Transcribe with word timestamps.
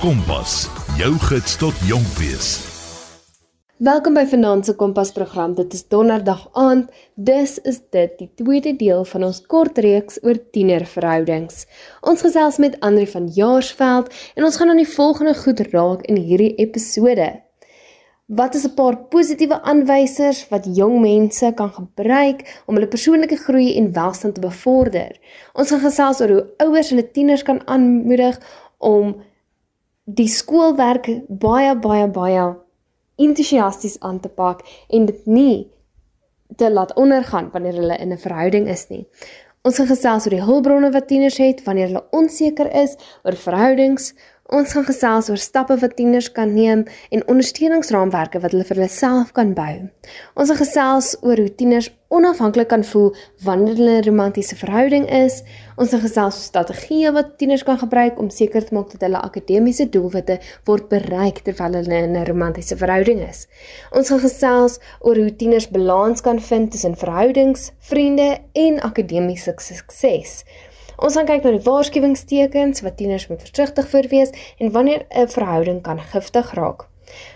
Kompas, 0.00 0.64
jou 0.98 1.12
gids 1.28 1.54
tot 1.60 1.76
jonk 1.86 2.06
wees. 2.18 2.48
Welkom 3.78 4.16
by 4.18 4.24
Vanaand 4.26 4.66
se 4.66 4.74
Kompas 4.74 5.12
program. 5.14 5.54
Dit 5.54 5.72
is 5.76 5.84
donderdag 5.88 6.48
aand. 6.58 6.88
Dis 7.14 7.56
is 7.62 7.78
dit 7.94 8.16
die 8.18 8.28
tweede 8.40 8.72
deel 8.80 9.04
van 9.06 9.26
ons 9.28 9.38
kort 9.46 9.78
reeks 9.78 10.18
oor 10.26 10.40
tienerverhoudings. 10.56 11.66
Ons 12.02 12.24
gesels 12.26 12.58
met 12.62 12.74
Andri 12.82 13.06
van 13.12 13.28
Jaarsveld 13.36 14.10
en 14.34 14.46
ons 14.48 14.58
gaan 14.58 14.72
aan 14.72 14.82
die 14.82 14.92
volgende 14.96 15.34
goed 15.38 15.62
raak 15.70 16.02
in 16.10 16.18
hierdie 16.18 16.54
episode. 16.64 17.28
Wat 18.26 18.54
is 18.54 18.64
'n 18.66 18.74
paar 18.74 18.96
positiewe 18.96 19.62
aanwysers 19.62 20.48
wat 20.48 20.66
jong 20.66 21.00
mense 21.00 21.52
kan 21.54 21.70
gebruik 21.70 22.62
om 22.66 22.74
hulle 22.74 22.88
persoonlike 22.88 23.36
groei 23.36 23.76
en 23.76 23.92
welstand 23.92 24.34
te 24.34 24.40
bevorder? 24.40 25.20
Ons 25.52 25.70
gaan 25.70 25.80
gesels 25.80 26.20
oor 26.20 26.28
hoe 26.28 26.46
ouers 26.58 26.90
hulle 26.90 27.10
tieners 27.10 27.42
kan 27.42 27.66
aanmoedig 27.66 28.40
om 28.78 29.22
die 30.04 30.28
skoolwerk 30.28 31.08
baie 31.28 31.72
baie 31.76 32.08
baie 32.08 32.44
entoesiasties 33.16 33.96
aan 34.00 34.20
te 34.20 34.28
pak 34.28 34.60
en 34.88 35.06
dit 35.06 35.26
nie 35.26 35.70
te 36.56 36.70
laat 36.70 36.92
ondergaan 37.00 37.48
wanneer 37.52 37.78
hulle 37.80 37.96
in 37.96 38.12
'n 38.12 38.18
verhouding 38.18 38.68
is 38.68 38.88
nie. 38.88 39.06
Ons 39.62 39.76
gaan 39.76 39.86
gesels 39.86 40.24
oor 40.26 40.30
die 40.30 40.44
hulpbronne 40.44 40.90
wat 40.92 41.08
tieners 41.08 41.36
het 41.36 41.62
wanneer 41.64 41.86
hulle 41.86 42.04
onseker 42.10 42.68
is 42.82 42.96
oor 43.22 43.36
verhoudings, 43.36 44.12
Ons 44.52 44.74
gaan 44.76 44.84
gesels 44.84 45.30
oor 45.32 45.40
stappe 45.40 45.72
wat 45.80 45.94
tieners 45.96 46.26
kan 46.36 46.50
neem 46.52 46.82
en 47.08 47.22
ondersteuningsraamwerke 47.32 48.42
wat 48.42 48.52
hulle 48.52 48.66
vir 48.68 48.76
hulle 48.76 48.88
self 48.92 49.30
kan 49.32 49.54
bou. 49.56 49.86
Ons 50.36 50.50
gaan 50.52 50.58
gesels 50.58 51.14
oor 51.24 51.40
hoe 51.40 51.54
tieners 51.56 51.88
onafhanklik 52.12 52.68
kan 52.68 52.84
voel 52.84 53.14
wanneer 53.46 53.78
hulle 53.78 53.94
'n 54.02 54.04
romantiese 54.04 54.56
verhouding 54.60 55.08
is. 55.08 55.40
Ons 55.80 55.90
gaan 55.90 56.04
gesels 56.04 56.36
oor 56.36 56.44
strategieë 56.50 57.14
wat 57.16 57.38
tieners 57.38 57.64
kan 57.64 57.78
gebruik 57.78 58.18
om 58.20 58.28
seker 58.28 58.64
te 58.64 58.74
maak 58.74 58.92
dat 58.92 59.00
hulle 59.00 59.24
akademiese 59.24 59.88
doelwitte 59.88 60.38
word 60.66 60.88
bereik 60.88 61.40
terwyl 61.40 61.80
hulle 61.80 62.02
in 62.04 62.16
'n 62.16 62.26
romantiese 62.26 62.76
verhouding 62.76 63.24
is. 63.28 63.48
Ons 63.92 64.08
gaan 64.08 64.20
gesels 64.20 64.78
oor 65.00 65.16
hoe 65.16 65.36
tieners 65.36 65.70
balans 65.70 66.20
kan 66.20 66.38
vind 66.40 66.70
tussen 66.70 66.96
verhoudings, 66.96 67.72
vriende 67.78 68.38
en 68.52 68.80
akademiese 68.80 69.54
sukses. 69.56 70.44
Ons 70.96 71.16
gaan 71.18 71.26
kyk 71.26 71.42
na 71.44 71.54
die 71.56 71.64
waarskuwingstekens 71.64 72.84
wat 72.86 72.96
tieners 72.96 73.28
moet 73.28 73.42
versigtig 73.42 73.88
voor 73.90 74.08
wees 74.10 74.30
en 74.58 74.70
wanneer 74.70 75.06
'n 75.10 75.28
verhouding 75.28 75.82
kan 75.82 76.00
giftig 76.00 76.54
raak. 76.54 76.86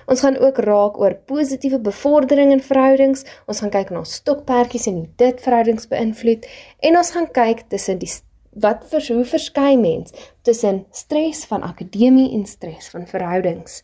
Ons 0.07 0.21
gaan 0.21 0.39
ook 0.39 0.57
raak 0.57 0.99
oor 0.99 1.15
positiewe 1.15 1.81
bevordering 1.81 2.53
in 2.53 2.63
verhoudings. 2.63 3.25
Ons 3.47 3.61
gaan 3.61 3.71
kyk 3.71 3.91
na 3.91 4.05
stokperdjies 4.05 4.87
en 4.87 4.95
hoe 4.95 5.09
dit 5.17 5.41
verhoudings 5.41 5.89
beïnvloed 5.89 6.49
en 6.79 6.97
ons 6.97 7.11
gaan 7.11 7.31
kyk 7.31 7.69
tussen 7.69 7.99
die 7.99 8.13
wat 8.59 8.85
vir 8.91 9.05
hoe 9.15 9.25
verskei 9.29 9.77
mens 9.77 10.15
tussen 10.43 10.87
stres 10.91 11.45
van 11.47 11.63
akademie 11.63 12.33
en 12.35 12.47
stres 12.47 12.89
van 12.89 13.07
verhoudings. 13.07 13.83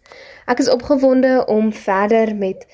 Ek 0.51 0.59
is 0.59 0.71
opgewonde 0.71 1.45
om 1.47 1.73
verder 1.73 2.35
met 2.37 2.67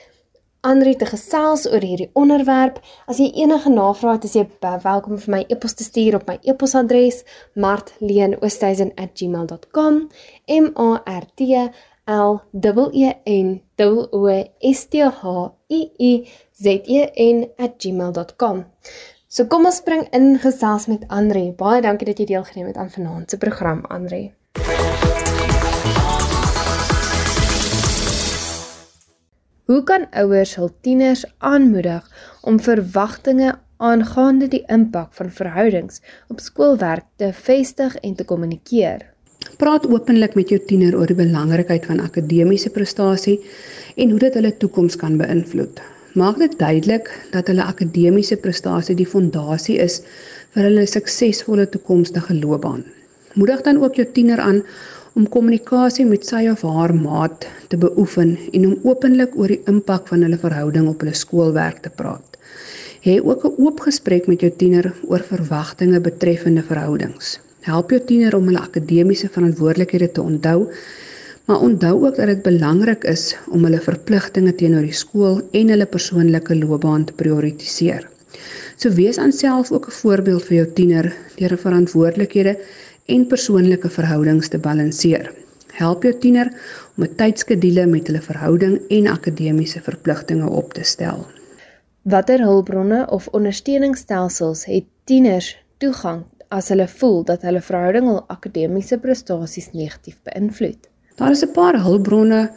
Andri 0.61 0.93
te 0.97 1.07
gesels 1.09 1.67
oor 1.71 1.81
hierdie 1.81 2.11
onderwerp. 2.13 2.83
As 3.09 3.17
jy 3.17 3.33
enige 3.41 3.73
navrae 3.73 4.19
het, 4.19 4.29
is 4.29 4.37
jy 4.37 4.45
welkom 4.61 5.17
vir 5.23 5.33
my 5.33 5.41
e-pos 5.49 5.73
te 5.75 5.85
stuur 5.87 6.15
op 6.19 6.27
my 6.29 6.39
e-posadres 6.45 7.25
martleenoosthuizen@gmail.com. 7.57 10.09
M 10.49 10.67
A 10.77 11.03
R 11.07 11.25
T 11.35 11.71
L 12.07 12.41
E 12.93 13.13
N 13.25 13.61
O 13.81 14.29
S 14.61 14.89
T 14.89 15.01
H 15.01 15.53
I 15.71 15.91
I 15.99 16.29
Z 16.53 16.67
E 16.85 17.11
N@gmail.com. 17.17 18.65
So 19.29 19.47
kom 19.47 19.65
ons 19.65 19.77
spring 19.77 20.09
in 20.13 20.39
gesels 20.39 20.87
met 20.87 21.05
Andri. 21.09 21.53
Baie 21.57 21.81
dankie 21.81 22.07
dat 22.07 22.19
jy 22.19 22.25
deelgeneem 22.35 22.67
het 22.67 22.77
aan 22.77 22.91
vanaand 22.91 23.31
se 23.31 23.39
program, 23.39 23.85
Andri. 23.89 24.33
Hoe 29.71 29.85
kan 29.87 30.09
ouers 30.19 30.57
hul 30.59 30.71
tieners 30.83 31.21
aanmoedig 31.47 32.07
om 32.43 32.57
verwagtinge 32.59 33.53
aangaande 33.79 34.49
die 34.51 34.65
impak 34.67 35.13
van 35.15 35.29
verhoudings 35.37 36.01
op 36.35 36.41
skoolwerk 36.43 37.07
te 37.23 37.29
vestig 37.45 37.95
en 38.03 38.17
te 38.19 38.27
kommunikeer? 38.27 39.05
Praat 39.63 39.87
openlik 39.87 40.35
met 40.35 40.51
jou 40.51 40.59
tiener 40.67 40.97
oor 40.99 41.07
die 41.07 41.21
belangrikheid 41.21 41.87
van 41.87 42.03
akademiese 42.03 42.75
prestasie 42.75 43.37
en 43.95 44.11
hoe 44.11 44.19
dit 44.27 44.41
hulle 44.41 44.51
toekoms 44.65 44.99
kan 44.99 45.15
beïnvloed. 45.23 45.79
Maak 46.19 46.43
dit 46.43 46.59
duidelik 46.59 47.13
dat 47.31 47.47
hulle 47.47 47.63
akademiese 47.63 48.43
prestasie 48.43 48.99
die 48.99 49.07
fondasie 49.07 49.79
is 49.79 50.01
vir 50.57 50.67
hulle 50.67 50.89
suksesvolle 50.91 51.71
toekomstige 51.71 52.35
loopbaan. 52.43 52.83
Moedig 53.39 53.63
dan 53.63 53.79
ook 53.79 54.03
jou 54.03 54.09
tiener 54.19 54.43
aan 54.43 54.65
om 55.19 55.29
kommunikasie 55.29 56.07
met 56.07 56.27
sy 56.27 56.47
of 56.53 56.63
haar 56.63 56.95
maat 56.95 57.47
te 57.69 57.79
beoefen 57.81 58.37
en 58.53 58.67
om 58.69 58.91
openlik 58.93 59.37
oor 59.39 59.51
die 59.53 59.63
impak 59.71 60.09
van 60.13 60.23
hulle 60.27 60.39
verhouding 60.39 60.89
op 60.91 61.03
hulle 61.03 61.17
skoolwerk 61.19 61.83
te 61.85 61.91
praat. 61.91 62.39
Hê 63.05 63.17
ook 63.19 63.45
'n 63.45 63.55
oop 63.65 63.81
gesprek 63.81 64.27
met 64.27 64.41
jou 64.41 64.53
tiener 64.63 64.93
oor 65.09 65.23
verwagtinge 65.33 66.01
betreffende 66.01 66.63
verhoudings. 66.63 67.39
Help 67.61 67.91
jou 67.91 68.01
tiener 68.01 68.37
om 68.37 68.47
hulle 68.47 68.61
akademiese 68.61 69.29
verantwoordelikhede 69.29 70.13
te 70.13 70.23
onthou, 70.23 70.69
maar 71.47 71.61
onthou 71.61 72.07
ook 72.07 72.17
dat 72.17 72.27
dit 72.27 72.43
belangrik 72.43 73.05
is 73.05 73.37
om 73.51 73.65
hulle 73.65 73.81
verpligtinge 73.81 74.55
teenoor 74.55 74.83
die 74.83 74.93
skool 74.93 75.41
en 75.51 75.69
hulle 75.69 75.87
persoonlike 75.87 76.57
loopbaan 76.57 77.05
te 77.05 77.13
prioritiseer. 77.13 78.09
So 78.77 78.89
wees 78.97 79.19
aanself 79.19 79.73
ook 79.73 79.87
'n 79.87 79.99
voorbeeld 80.03 80.45
vir 80.45 80.57
jou 80.57 80.69
tiener 80.75 81.17
deur 81.37 81.59
verantwoordelikhede 81.59 82.55
en 83.07 83.27
persoonlike 83.27 83.89
verhoudings 83.89 84.49
te 84.49 84.59
balanseer. 84.59 85.33
Help 85.73 86.03
jou 86.03 86.15
tiener 86.19 86.51
om 86.97 87.05
'n 87.05 87.15
tydskedule 87.17 87.87
met 87.87 88.07
hulle 88.07 88.21
verhouding 88.21 88.81
en 88.89 89.07
akademiese 89.07 89.81
verpligtinge 89.81 90.49
op 90.49 90.73
te 90.73 90.85
stel. 90.85 91.27
Watter 92.03 92.41
hulpbronne 92.41 93.07
of 93.11 93.29
ondersteuningsstelsels 93.29 94.65
het 94.65 94.85
tieners 95.05 95.57
toegang 95.79 96.25
as 96.49 96.69
hulle 96.69 96.89
voel 96.89 97.25
dat 97.25 97.43
hulle 97.43 97.61
verhouding 97.61 98.07
hul 98.07 98.25
akademiese 98.27 98.99
prestasies 98.99 99.71
negatief 99.73 100.17
beïnvloed? 100.23 100.89
Daar 101.17 101.31
is 101.31 101.45
'n 101.45 101.53
paar 101.53 101.83
hulpbronne 101.83 102.51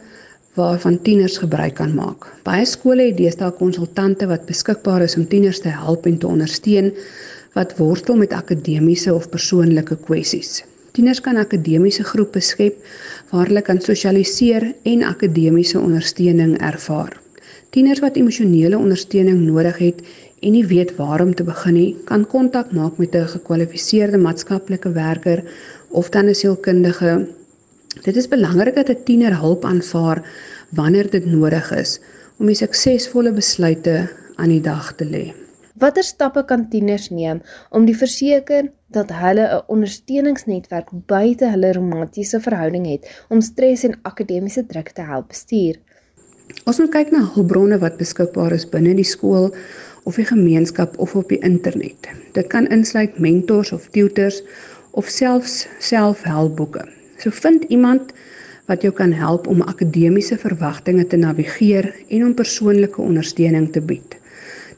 waarvan 0.54 1.02
tieners 1.02 1.38
gebruik 1.38 1.74
kan 1.74 1.94
maak. 1.94 2.26
Baie 2.42 2.64
skole 2.64 3.02
het 3.02 3.16
deesdae 3.16 3.50
konsultante 3.52 4.26
wat 4.26 4.46
beskikbaar 4.46 5.02
is 5.02 5.16
om 5.16 5.26
tieners 5.28 5.60
te 5.60 5.68
help 5.68 6.06
en 6.06 6.18
te 6.18 6.26
ondersteun 6.26 6.92
wat 7.54 7.76
worstel 7.78 8.16
met 8.16 8.32
akademiese 8.32 9.14
of 9.14 9.28
persoonlike 9.30 9.96
kwessies. 10.06 10.62
Tieners 10.94 11.20
kan 11.20 11.36
akademiese 11.36 12.04
groepe 12.06 12.40
skep 12.40 12.76
waar 13.30 13.48
hulle 13.50 13.62
kan 13.66 13.80
sosialiseer 13.82 14.68
en 14.86 15.02
akademiese 15.02 15.80
ondersteuning 15.80 16.54
ervaar. 16.62 17.16
Tieners 17.74 18.02
wat 18.02 18.16
emosionele 18.16 18.78
ondersteuning 18.78 19.40
nodig 19.42 19.80
het 19.82 20.02
en 20.44 20.54
nie 20.54 20.66
weet 20.70 20.92
waar 20.96 21.22
om 21.24 21.34
te 21.34 21.42
begin 21.42 21.74
nie, 21.74 21.96
kan 22.06 22.26
kontak 22.26 22.70
maak 22.72 22.98
met 22.98 23.14
'n 23.14 23.32
gekwalifiseerde 23.34 24.18
maatskaplike 24.18 24.92
werker 24.92 25.42
of 25.90 26.10
dan 26.10 26.28
'n 26.28 26.34
sielkundige. 26.34 27.26
Dit 28.02 28.16
is 28.16 28.28
belangrik 28.28 28.74
dat 28.74 28.90
'n 28.90 29.04
tiener 29.04 29.40
hulp 29.40 29.64
aanvaar 29.64 30.22
wanneer 30.70 31.10
dit 31.10 31.26
nodig 31.26 31.72
is 31.72 32.00
om 32.38 32.48
'n 32.48 32.54
suksesvolle 32.54 33.32
besluite 33.32 34.10
aan 34.36 34.48
die 34.48 34.60
dag 34.60 34.94
te 34.94 35.04
lê. 35.04 35.43
Watter 35.74 36.06
stappe 36.06 36.44
kan 36.46 36.68
tieners 36.70 37.08
neem 37.10 37.40
om 37.74 37.86
die 37.88 37.96
verseker 37.98 38.68
dat 38.94 39.08
hulle 39.10 39.46
'n 39.54 39.64
ondersteuningsnetwerk 39.74 40.92
buite 41.10 41.48
hulle 41.50 41.72
romantiese 41.72 42.40
verhouding 42.44 42.86
het 42.86 43.08
om 43.28 43.40
stres 43.40 43.82
en 43.88 43.98
akademiese 44.02 44.66
druk 44.66 44.92
te 44.94 45.02
help 45.02 45.28
bestuur? 45.34 45.80
Ons 46.64 46.78
moet 46.78 46.92
kyk 46.94 47.10
na 47.10 47.24
hulpbronne 47.34 47.80
wat 47.82 47.98
beskikbaar 47.98 48.52
is 48.52 48.68
binne 48.70 48.94
die 48.94 49.10
skool 49.14 49.50
of 50.04 50.14
die 50.14 50.28
gemeenskap 50.30 50.94
of 50.98 51.16
op 51.16 51.28
die 51.28 51.42
internet. 51.42 52.06
Dit 52.38 52.46
kan 52.46 52.70
insluit 52.70 53.18
mentors 53.18 53.72
of 53.72 53.90
tutors 53.90 54.42
of 54.92 55.10
selfs 55.10 55.66
selfhelpboeke. 55.78 56.86
So 57.18 57.30
vind 57.30 57.64
iemand 57.64 58.12
wat 58.66 58.82
jou 58.82 58.92
kan 58.92 59.12
help 59.12 59.46
om 59.46 59.62
akademiese 59.62 60.38
verwagtinge 60.38 61.06
te 61.06 61.16
navigeer 61.16 61.94
en 62.08 62.24
om 62.24 62.34
persoonlike 62.34 63.02
ondersteuning 63.02 63.72
te 63.72 63.80
bied. 63.80 64.22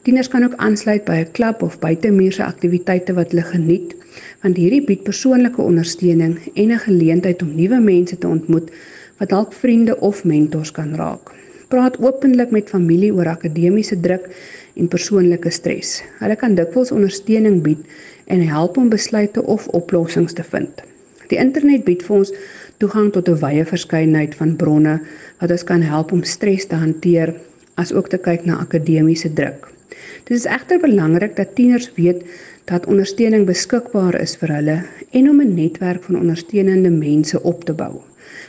Tieners 0.07 0.29
kan 0.31 0.43
ook 0.43 0.53
aansluit 0.55 1.03
by 1.03 1.15
'n 1.19 1.31
klub 1.31 1.61
of 1.61 1.79
buitemuurse 1.79 2.43
aktiwiteite 2.43 3.13
wat 3.13 3.31
hulle 3.31 3.43
geniet, 3.43 3.95
want 4.41 4.55
hierdie 4.57 4.85
bied 4.85 5.03
persoonlike 5.03 5.61
ondersteuning 5.61 6.37
en 6.53 6.71
'n 6.71 6.79
geleentheid 6.79 7.41
om 7.41 7.55
nuwe 7.55 7.79
mense 7.79 8.17
te 8.17 8.27
ontmoet 8.27 8.71
wat 9.17 9.29
dalk 9.29 9.53
vriende 9.53 9.99
of 9.99 10.23
mentors 10.23 10.71
kan 10.71 10.95
raak. 10.95 11.33
Praat 11.67 11.99
openlik 11.99 12.51
met 12.51 12.69
familie 12.69 13.13
oor 13.13 13.27
akademiese 13.27 13.99
druk 13.99 14.29
en 14.75 14.87
persoonlike 14.87 15.49
stres. 15.49 16.03
Hulle 16.19 16.35
kan 16.35 16.55
dikwels 16.55 16.91
ondersteuning 16.91 17.61
bied 17.61 17.83
en 18.25 18.47
help 18.47 18.77
om 18.77 18.89
besluite 18.89 19.43
of 19.43 19.67
oplossings 19.67 20.33
te 20.33 20.43
vind. 20.43 20.81
Die 21.27 21.37
internet 21.37 21.83
bied 21.83 22.03
vir 22.03 22.15
ons 22.15 22.33
toegang 22.77 23.11
tot 23.11 23.27
'n 23.27 23.39
wye 23.43 23.65
verskeidenheid 23.65 24.35
van 24.35 24.55
bronne 24.55 24.99
wat 25.39 25.51
ons 25.51 25.63
kan 25.63 25.81
help 25.81 26.11
om 26.11 26.23
stres 26.23 26.65
te 26.65 26.75
hanteer 26.75 27.35
as 27.75 27.93
ook 27.93 28.07
te 28.09 28.17
kyk 28.17 28.45
na 28.45 28.57
akademiese 28.57 29.33
druk. 29.33 29.76
Dit 30.23 30.37
is 30.37 30.45
egter 30.45 30.79
belangrik 30.79 31.35
dat 31.35 31.55
tieners 31.55 31.91
weet 31.95 32.23
dat 32.65 32.85
ondersteuning 32.85 33.45
beskikbaar 33.45 34.21
is 34.21 34.35
vir 34.35 34.53
hulle 34.55 34.77
en 35.11 35.29
om 35.29 35.41
'n 35.41 35.55
netwerk 35.55 36.03
van 36.03 36.19
ondersteunende 36.19 36.89
mense 36.89 37.43
op 37.43 37.63
te 37.63 37.73
bou. 37.73 38.01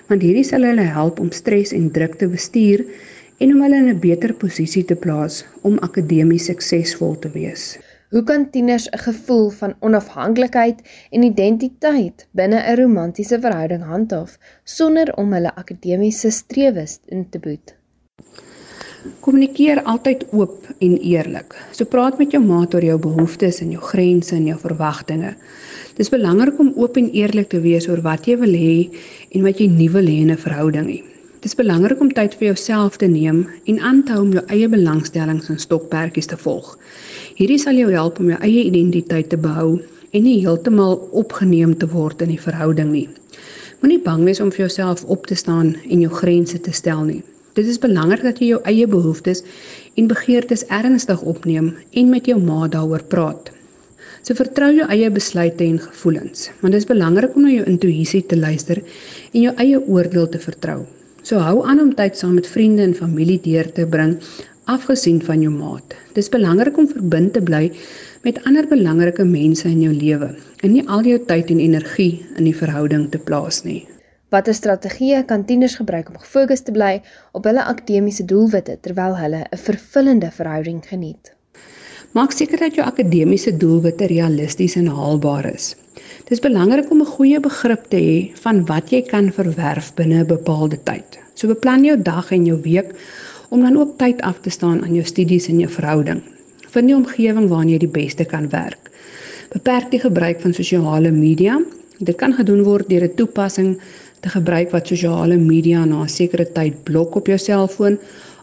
want 0.08 0.24
hierdie 0.24 0.46
sal 0.46 0.64
hulle 0.64 0.86
help 0.96 1.20
om 1.20 1.30
stres 1.36 1.74
en 1.76 1.90
druk 1.92 2.16
te 2.20 2.28
bestuur 2.28 2.84
en 3.38 3.52
om 3.54 3.62
hulle 3.62 3.82
in 3.82 3.90
'n 3.92 4.00
beter 4.00 4.34
posisie 4.34 4.84
te 4.84 4.96
plaas 4.96 5.44
om 5.62 5.78
akademies 5.78 6.48
suksesvol 6.50 7.18
te 7.18 7.30
wees. 7.30 7.78
Hoe 8.10 8.24
kan 8.24 8.50
tieners 8.50 8.88
'n 8.88 8.98
gevoel 8.98 9.50
van 9.50 9.74
onafhanklikheid 9.80 10.78
en 11.10 11.22
identiteit 11.22 12.26
binne 12.32 12.58
'n 12.60 12.76
romantiese 12.80 13.40
verhouding 13.40 13.82
handhaaf 13.82 14.38
sonder 14.64 15.16
om 15.16 15.32
hulle 15.32 15.54
akademiese 15.54 16.30
strewes 16.30 17.00
in 17.06 17.28
te 17.30 17.38
boet? 17.38 17.77
Kommunikeer 19.22 19.78
altyd 19.86 20.24
oop 20.34 20.66
en 20.82 20.94
eerlik. 20.98 21.54
So 21.70 21.86
praat 21.86 22.18
met 22.18 22.32
jou 22.34 22.40
maat 22.42 22.72
oor 22.74 22.82
jou 22.82 22.96
behoeftes 22.98 23.60
en 23.62 23.70
jou 23.70 23.82
grense 23.92 24.34
en 24.34 24.46
jou 24.48 24.56
verwagtinge. 24.58 25.36
Dis 25.98 26.10
belangrik 26.10 26.58
om 26.58 26.72
oop 26.74 26.98
en 26.98 27.06
eerlik 27.14 27.52
te 27.52 27.60
wees 27.62 27.86
oor 27.88 28.02
wat 28.02 28.26
jy 28.26 28.34
wil 28.40 28.56
hê 28.58 28.88
en 29.34 29.46
wat 29.46 29.62
jy 29.62 29.68
nie 29.70 29.88
wil 29.94 30.10
hê 30.10 30.18
in 30.24 30.32
'n 30.34 30.42
verhouding 30.46 30.86
nie. 30.86 31.04
Dis 31.40 31.54
belangrik 31.54 32.00
om 32.00 32.10
tyd 32.10 32.34
vir 32.34 32.48
jouself 32.48 32.96
te 32.96 33.06
neem 33.06 33.46
en 33.66 33.78
aan 33.78 34.02
te 34.02 34.12
hou 34.12 34.22
om 34.22 34.32
jou 34.32 34.44
eie 34.48 34.68
belangstellings 34.68 35.48
en 35.48 35.58
stokperdjies 35.58 36.26
te 36.26 36.36
volg. 36.36 36.76
Hierdie 37.36 37.58
sal 37.58 37.74
jou 37.74 37.92
help 37.92 38.18
om 38.18 38.30
jou 38.30 38.38
eie 38.40 38.64
identiteit 38.64 39.28
te 39.28 39.36
behou 39.36 39.80
en 40.10 40.22
nie 40.22 40.40
heeltemal 40.40 41.08
opgeneem 41.12 41.78
te 41.78 41.86
word 41.86 42.22
in 42.22 42.28
die 42.28 42.40
verhouding 42.40 42.90
nie. 42.90 43.08
Moenie 43.80 44.02
bang 44.02 44.24
wees 44.24 44.40
om 44.40 44.50
vir 44.50 44.66
jouself 44.66 45.04
op 45.04 45.26
te 45.26 45.34
staan 45.34 45.76
en 45.88 46.00
jou 46.00 46.10
grense 46.10 46.58
te 46.60 46.72
stel 46.72 47.04
nie. 47.04 47.22
Dit 47.58 47.66
is 47.66 47.80
belangrik 47.82 48.20
dat 48.22 48.38
jy 48.38 48.52
jou 48.52 48.58
eie 48.70 48.86
behoeftes 48.86 49.40
en 49.98 50.06
begeertes 50.06 50.62
ernstig 50.70 51.24
opneem 51.26 51.72
en 51.90 52.12
met 52.12 52.28
jou 52.30 52.36
ma 52.38 52.68
daaroor 52.70 53.02
praat. 53.10 53.48
So 54.22 54.38
vertrou 54.38 54.68
jou 54.76 54.86
eie 54.86 55.08
besluite 55.10 55.66
en 55.66 55.80
gevoelens, 55.82 56.52
want 56.60 56.76
dit 56.76 56.84
is 56.84 56.86
belangrik 56.86 57.34
om 57.34 57.48
na 57.48 57.56
jou 57.56 57.64
intuïsie 57.66 58.22
te 58.30 58.38
luister 58.38 58.78
en 59.32 59.40
jou 59.48 59.56
eie 59.64 59.80
oordeel 59.80 60.30
te 60.30 60.38
vertrou. 60.44 60.84
So 61.26 61.42
hou 61.42 61.64
aan 61.66 61.82
om 61.82 61.90
tyd 61.98 62.14
saam 62.20 62.38
met 62.38 62.46
vriende 62.46 62.86
en 62.86 62.94
familie 62.94 63.40
deur 63.42 63.72
te 63.74 63.90
bring, 63.90 64.14
afgesien 64.70 65.18
van 65.26 65.42
jou 65.42 65.50
maat. 65.50 65.98
Dit 66.14 66.22
is 66.28 66.30
belangrik 66.30 66.78
om 66.78 66.86
verbind 66.86 67.34
te 67.34 67.42
bly 67.42 67.72
met 68.22 68.38
ander 68.46 68.70
belangrike 68.70 69.26
mense 69.26 69.66
in 69.66 69.82
jou 69.82 69.98
lewe 69.98 70.30
en 70.62 70.76
nie 70.78 70.86
al 70.86 71.02
jou 71.10 71.18
tyd 71.26 71.50
en 71.50 71.66
energie 71.66 72.12
in 72.36 72.46
die 72.46 72.58
verhouding 72.62 73.10
te 73.10 73.18
plaas 73.18 73.64
nie. 73.66 73.82
Watter 74.28 74.52
strategieë 74.52 75.22
kan 75.24 75.46
tieners 75.48 75.78
gebruik 75.80 76.10
om 76.12 76.18
gefokus 76.20 76.60
te 76.60 76.72
bly 76.76 76.98
op 77.32 77.46
hulle 77.48 77.62
akademiese 77.64 78.26
doelwitte 78.28 78.74
terwyl 78.84 79.14
hulle 79.16 79.46
'n 79.48 79.60
vervullende 79.62 80.28
verhouding 80.30 80.82
geniet? 80.84 81.32
Maak 82.12 82.32
seker 82.32 82.58
dat 82.58 82.74
jou 82.74 82.84
akademiese 82.84 83.56
doelwitte 83.56 84.06
realisties 84.06 84.76
en 84.76 84.86
haalbaar 84.86 85.48
is. 85.54 85.76
Dit 86.28 86.30
is 86.36 86.40
belangrik 86.40 86.90
om 86.90 87.00
'n 87.00 87.14
goeie 87.16 87.40
begrip 87.40 87.88
te 87.88 87.96
hê 87.96 88.36
van 88.42 88.66
wat 88.66 88.90
jy 88.90 89.02
kan 89.02 89.32
verwerf 89.32 89.94
binne 89.94 90.20
'n 90.20 90.26
bepaalde 90.26 90.78
tyd. 90.82 91.18
So 91.34 91.48
beplan 91.48 91.84
jou 91.84 92.02
dag 92.02 92.30
en 92.30 92.44
jou 92.44 92.60
week 92.60 92.92
om 93.48 93.62
dan 93.62 93.76
ook 93.76 93.98
tyd 93.98 94.20
af 94.20 94.40
te 94.40 94.50
staan 94.50 94.82
aan 94.82 94.94
jou 94.94 95.04
studies 95.04 95.48
en 95.48 95.58
jou 95.58 95.70
verhouding. 95.70 96.22
Vind 96.68 96.86
die 96.86 96.96
omgewing 96.96 97.48
waarin 97.48 97.68
jy 97.68 97.78
die 97.78 97.88
beste 98.02 98.24
kan 98.24 98.48
werk. 98.48 98.90
Beperk 99.52 99.90
die 99.90 100.00
gebruik 100.00 100.40
van 100.40 100.52
sosiale 100.52 101.10
media. 101.10 101.60
Dit 101.98 102.16
kan 102.16 102.32
gedoen 102.32 102.62
word 102.62 102.88
deur 102.88 103.02
'n 103.04 103.14
toepassing 103.14 103.80
te 104.20 104.28
gebruik 104.28 104.70
wat 104.70 104.86
sosiale 104.86 105.36
media 105.36 105.84
na 105.84 106.02
'n 106.02 106.08
sekere 106.08 106.46
tyd 106.52 106.84
blok 106.84 107.16
op 107.16 107.26
jou 107.26 107.38
selfoon 107.38 107.98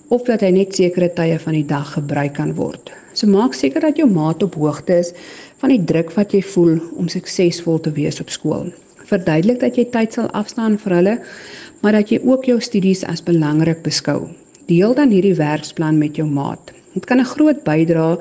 of 0.07 0.23
dat 0.23 0.41
hy 0.41 0.49
net 0.49 0.75
sekere 0.75 1.09
tye 1.09 1.39
van 1.39 1.53
die 1.53 1.65
dag 1.65 1.93
gebruik 1.93 2.33
kan 2.33 2.53
word. 2.53 2.91
So 3.13 3.27
maak 3.27 3.53
seker 3.53 3.81
dat 3.81 3.97
jou 3.97 4.07
maat 4.11 4.43
op 4.43 4.55
hoogte 4.55 4.97
is 4.99 5.13
van 5.57 5.69
die 5.69 5.83
druk 5.83 6.11
wat 6.15 6.33
jy 6.35 6.41
voel 6.41 6.79
om 6.99 7.07
suksesvol 7.07 7.79
te 7.79 7.91
wees 7.91 8.19
op 8.19 8.29
skool. 8.29 8.71
Verduidelik 9.05 9.59
dat 9.59 9.77
jy 9.77 9.85
tyd 9.85 10.13
sal 10.13 10.29
afstaan 10.31 10.77
vir 10.77 10.95
hulle, 10.97 11.19
maar 11.81 11.91
dat 11.91 12.09
jy 12.09 12.19
ook 12.23 12.45
jou 12.45 12.59
studies 12.59 13.03
as 13.05 13.23
belangrik 13.23 13.83
beskou. 13.83 14.29
Deel 14.67 14.95
dan 14.97 15.13
hierdie 15.13 15.35
werksplan 15.37 15.97
met 15.97 16.15
jou 16.15 16.27
maat. 16.27 16.71
Dit 16.93 17.05
kan 17.05 17.19
'n 17.19 17.25
groot 17.25 17.63
bydrae 17.63 18.17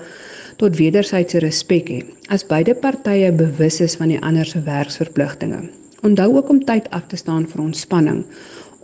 tot 0.56 0.76
wederwysige 0.76 1.38
respek 1.38 1.88
hê 1.88 2.04
as 2.28 2.46
beide 2.46 2.74
partye 2.74 3.32
bewus 3.32 3.80
is 3.80 3.96
van 3.96 4.08
die 4.08 4.20
ander 4.20 4.46
se 4.46 4.60
werksverpligtinge. 4.62 5.83
Onthou 6.04 6.36
ook 6.36 6.48
om 6.48 6.64
tyd 6.64 6.90
af 6.90 7.06
te 7.08 7.16
staan 7.16 7.46
vir 7.48 7.60
ontspanning, 7.62 8.24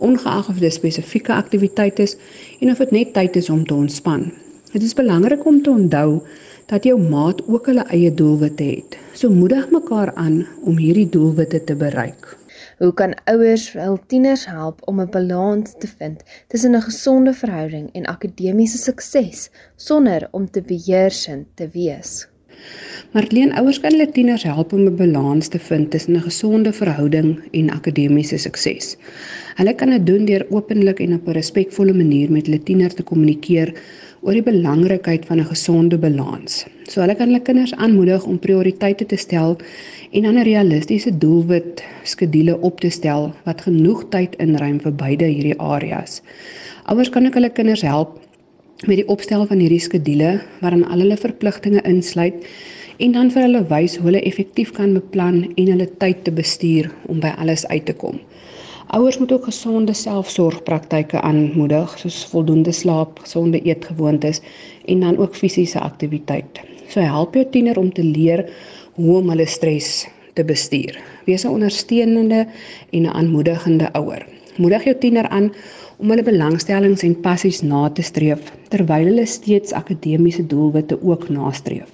ongeag 0.01 0.47
of 0.49 0.57
dit 0.57 0.73
spesifieke 0.73 1.33
aktiwiteite 1.33 2.01
is 2.01 2.15
en 2.59 2.71
of 2.71 2.79
dit 2.81 2.91
net 2.95 3.11
tyd 3.13 3.35
is 3.37 3.49
om 3.53 3.61
te 3.65 3.77
ontspan. 3.77 4.31
Dit 4.71 4.81
is 4.81 4.97
belangrik 4.97 5.45
om 5.45 5.59
te 5.61 5.69
onthou 5.69 6.21
dat 6.71 6.87
jou 6.87 6.97
maat 6.97 7.43
ook 7.45 7.69
hulle 7.69 7.85
eie 7.93 8.09
doelwitte 8.13 8.63
het. 8.63 8.97
So 9.13 9.29
moedig 9.29 9.69
mekaar 9.69 10.13
aan 10.15 10.47
om 10.65 10.81
hierdie 10.81 11.09
doelwitte 11.09 11.61
te 11.63 11.75
bereik. 11.75 12.37
Hoe 12.81 12.93
kan 12.93 13.13
ouers 13.29 13.67
hul 13.77 13.99
tieners 14.07 14.47
help 14.49 14.81
om 14.89 15.01
'n 15.01 15.13
balans 15.13 15.77
te 15.77 15.87
vind 15.87 16.23
tussen 16.47 16.75
'n 16.75 16.81
gesonde 16.81 17.33
verhouding 17.33 17.89
en 17.93 18.05
akademiese 18.05 18.77
sukses 18.77 19.49
sonder 19.75 20.27
om 20.31 20.51
te 20.51 20.61
beheersend 20.61 21.47
te 21.55 21.69
wees? 21.73 22.30
Marleen 23.11 23.51
ouers 23.59 23.79
kan 23.83 23.91
hulle 23.91 24.07
tieners 24.15 24.43
help 24.47 24.73
om 24.73 24.85
'n 24.87 24.95
balans 24.95 25.47
te 25.47 25.59
vind 25.59 25.89
tussen 25.91 26.15
'n 26.15 26.21
gesonde 26.27 26.71
verhouding 26.73 27.39
en 27.51 27.69
akademiese 27.69 28.37
sukses. 28.37 28.95
Hulle 29.55 29.73
kan 29.75 29.89
dit 29.89 30.05
doen 30.05 30.25
deur 30.25 30.45
openlik 30.49 30.99
en 30.99 31.13
op 31.13 31.27
'n 31.27 31.31
respekvolle 31.31 31.93
manier 31.93 32.31
met 32.31 32.45
hulle 32.45 32.63
tieners 32.63 32.93
te 32.93 33.03
kommunikeer 33.03 33.73
oor 34.21 34.33
die 34.33 34.43
belangrikheid 34.43 35.25
van 35.25 35.39
'n 35.39 35.45
gesonde 35.45 35.97
balans. 35.97 36.65
So 36.87 37.01
hulle 37.01 37.15
kan 37.15 37.27
hulle 37.27 37.41
kinders 37.41 37.75
aanmoedig 37.75 38.25
om 38.25 38.39
prioriteite 38.39 39.05
te 39.05 39.15
stel 39.17 39.57
en 40.11 40.23
dan 40.23 40.37
'n 40.37 40.43
realistiese 40.43 41.17
doelwit 41.17 41.83
skedule 42.03 42.61
op 42.61 42.79
te 42.79 42.89
stel 42.89 43.33
wat 43.43 43.61
genoeg 43.61 44.09
tyd 44.09 44.35
inruim 44.35 44.79
vir 44.79 44.93
beide 44.93 45.25
hierdie 45.25 45.59
areas. 45.59 46.21
Ouers 46.85 47.09
kan 47.09 47.25
ook 47.25 47.33
hulle 47.33 47.49
kinders 47.49 47.81
help 47.81 48.19
met 48.87 48.97
die 48.97 49.07
opstel 49.07 49.45
van 49.45 49.59
hierdie 49.61 49.79
skedule 49.79 50.41
waarin 50.61 50.85
al 50.85 51.03
hulle 51.03 51.17
verpligtinge 51.17 51.81
insluit 51.81 52.45
en 52.97 53.11
dan 53.17 53.31
vir 53.33 53.45
hulle 53.47 53.63
wys 53.69 53.97
hoe 53.97 54.09
hulle 54.09 54.23
effektief 54.29 54.71
kan 54.77 54.93
beplan 54.93 55.43
en 55.55 55.71
hulle 55.73 55.87
tyd 56.03 56.23
te 56.25 56.31
bestuur 56.31 56.91
om 57.09 57.21
by 57.23 57.33
alles 57.41 57.65
uit 57.67 57.85
te 57.85 57.93
kom. 57.93 58.19
Ouers 58.91 59.17
moet 59.17 59.31
ook 59.31 59.45
gesonde 59.47 59.93
selfsorgpraktyke 59.95 61.21
aanmoedig 61.21 61.93
soos 61.99 62.25
voldoende 62.33 62.73
slaap, 62.75 63.19
gesonde 63.23 63.61
eetgewoontes 63.61 64.41
en 64.85 64.99
dan 64.99 65.17
ook 65.17 65.35
fisiese 65.35 65.79
aktiwiteit. 65.79 66.59
So 66.91 66.99
help 66.99 67.37
jou 67.39 67.45
tiener 67.49 67.79
om 67.79 67.93
te 67.93 68.03
leer 68.03 68.43
hoe 68.99 69.17
om 69.21 69.29
hulle 69.31 69.47
stres 69.47 70.07
te 70.35 70.43
bestuur. 70.43 70.99
Wees 71.25 71.45
'n 71.45 71.55
ondersteunende 71.55 72.47
en 72.89 73.01
'n 73.01 73.13
aanmoedigende 73.15 73.93
ouer. 73.93 74.25
Moedig 74.57 74.83
jou 74.83 74.95
tiener 74.97 75.27
aan 75.27 75.53
om 76.01 76.09
hulle 76.09 76.25
belangstellings 76.25 77.03
en 77.05 77.13
passies 77.21 77.59
na 77.61 77.83
te 77.93 78.01
streef 78.01 78.47
terwyl 78.73 79.05
hulle 79.11 79.25
steeds 79.29 79.73
akademiese 79.77 80.43
doelwitte 80.49 80.97
ook 81.05 81.27
nastreef. 81.29 81.91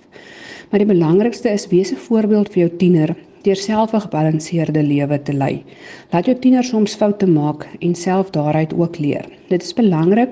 Maar 0.70 0.84
die 0.84 0.94
belangrikste 0.94 1.52
is 1.52 1.68
wees 1.74 1.92
'n 1.92 2.00
voorbeeld 2.08 2.50
vir 2.54 2.62
jou 2.62 2.72
tiener 2.78 3.16
deur 3.44 3.56
self 3.56 3.94
'n 3.94 4.06
gebalanseerde 4.06 4.84
lewe 4.84 5.22
te 5.24 5.34
lei. 5.34 5.64
Laat 6.12 6.26
jou 6.26 6.38
tiener 6.40 6.64
soms 6.64 6.96
foute 6.96 7.28
maak 7.28 7.68
en 7.80 7.96
self 7.96 8.30
daaruit 8.30 8.74
ook 8.74 8.98
leer. 9.00 9.26
Dit 9.50 9.64
is 9.64 9.74
belangrik 9.74 10.32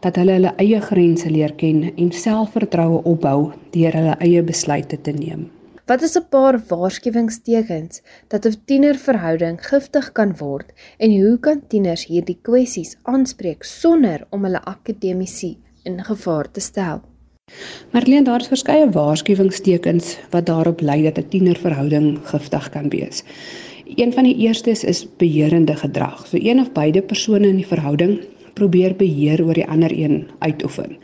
dat 0.00 0.16
hulle 0.16 0.32
hulle 0.32 0.54
eie 0.56 0.80
grense 0.80 1.30
leer 1.30 1.52
ken 1.52 1.92
en 1.96 2.12
selfvertroue 2.12 3.02
opbou 3.04 3.52
deur 3.70 3.92
hulle 3.92 4.16
eie 4.18 4.42
besluite 4.42 5.00
te 5.00 5.10
neem. 5.10 5.57
Wat 5.88 6.02
is 6.02 6.16
'n 6.18 6.28
paar 6.28 6.56
waarskuwingstekens 6.68 8.02
dat 8.32 8.46
'n 8.46 8.60
tienerverhouding 8.64 9.56
giftig 9.68 10.12
kan 10.12 10.36
word 10.36 10.68
en 10.98 11.10
hoe 11.20 11.38
kan 11.40 11.62
tieners 11.68 12.04
hierdie 12.06 12.38
kwessies 12.42 12.96
aanspreek 13.02 13.64
sonder 13.64 14.26
om 14.30 14.44
hulle 14.44 14.60
akademiese 14.64 15.56
in 15.82 16.04
gevaar 16.04 16.50
te 16.50 16.60
stel? 16.60 17.00
Marlene, 17.92 18.24
daar 18.24 18.40
is 18.40 18.52
verskeie 18.52 18.90
waarskuwingstekens 18.90 20.18
wat 20.30 20.46
daarop 20.46 20.80
lei 20.80 21.02
dat 21.02 21.18
'n 21.18 21.28
tienerverhouding 21.28 22.18
giftig 22.22 22.70
kan 22.70 22.88
wees. 22.88 23.24
Een 23.96 24.12
van 24.12 24.24
die 24.24 24.36
eerstes 24.36 24.84
is 24.84 25.06
beheerende 25.16 25.76
gedrag. 25.76 26.26
So 26.26 26.36
een 26.40 26.60
of 26.60 26.72
beide 26.72 27.02
persone 27.02 27.48
in 27.48 27.56
die 27.56 27.66
verhouding 27.66 28.20
probeer 28.54 28.96
beheer 28.96 29.44
oor 29.44 29.54
die 29.54 29.68
ander 29.68 29.92
een 29.92 30.28
uitoefen. 30.38 30.96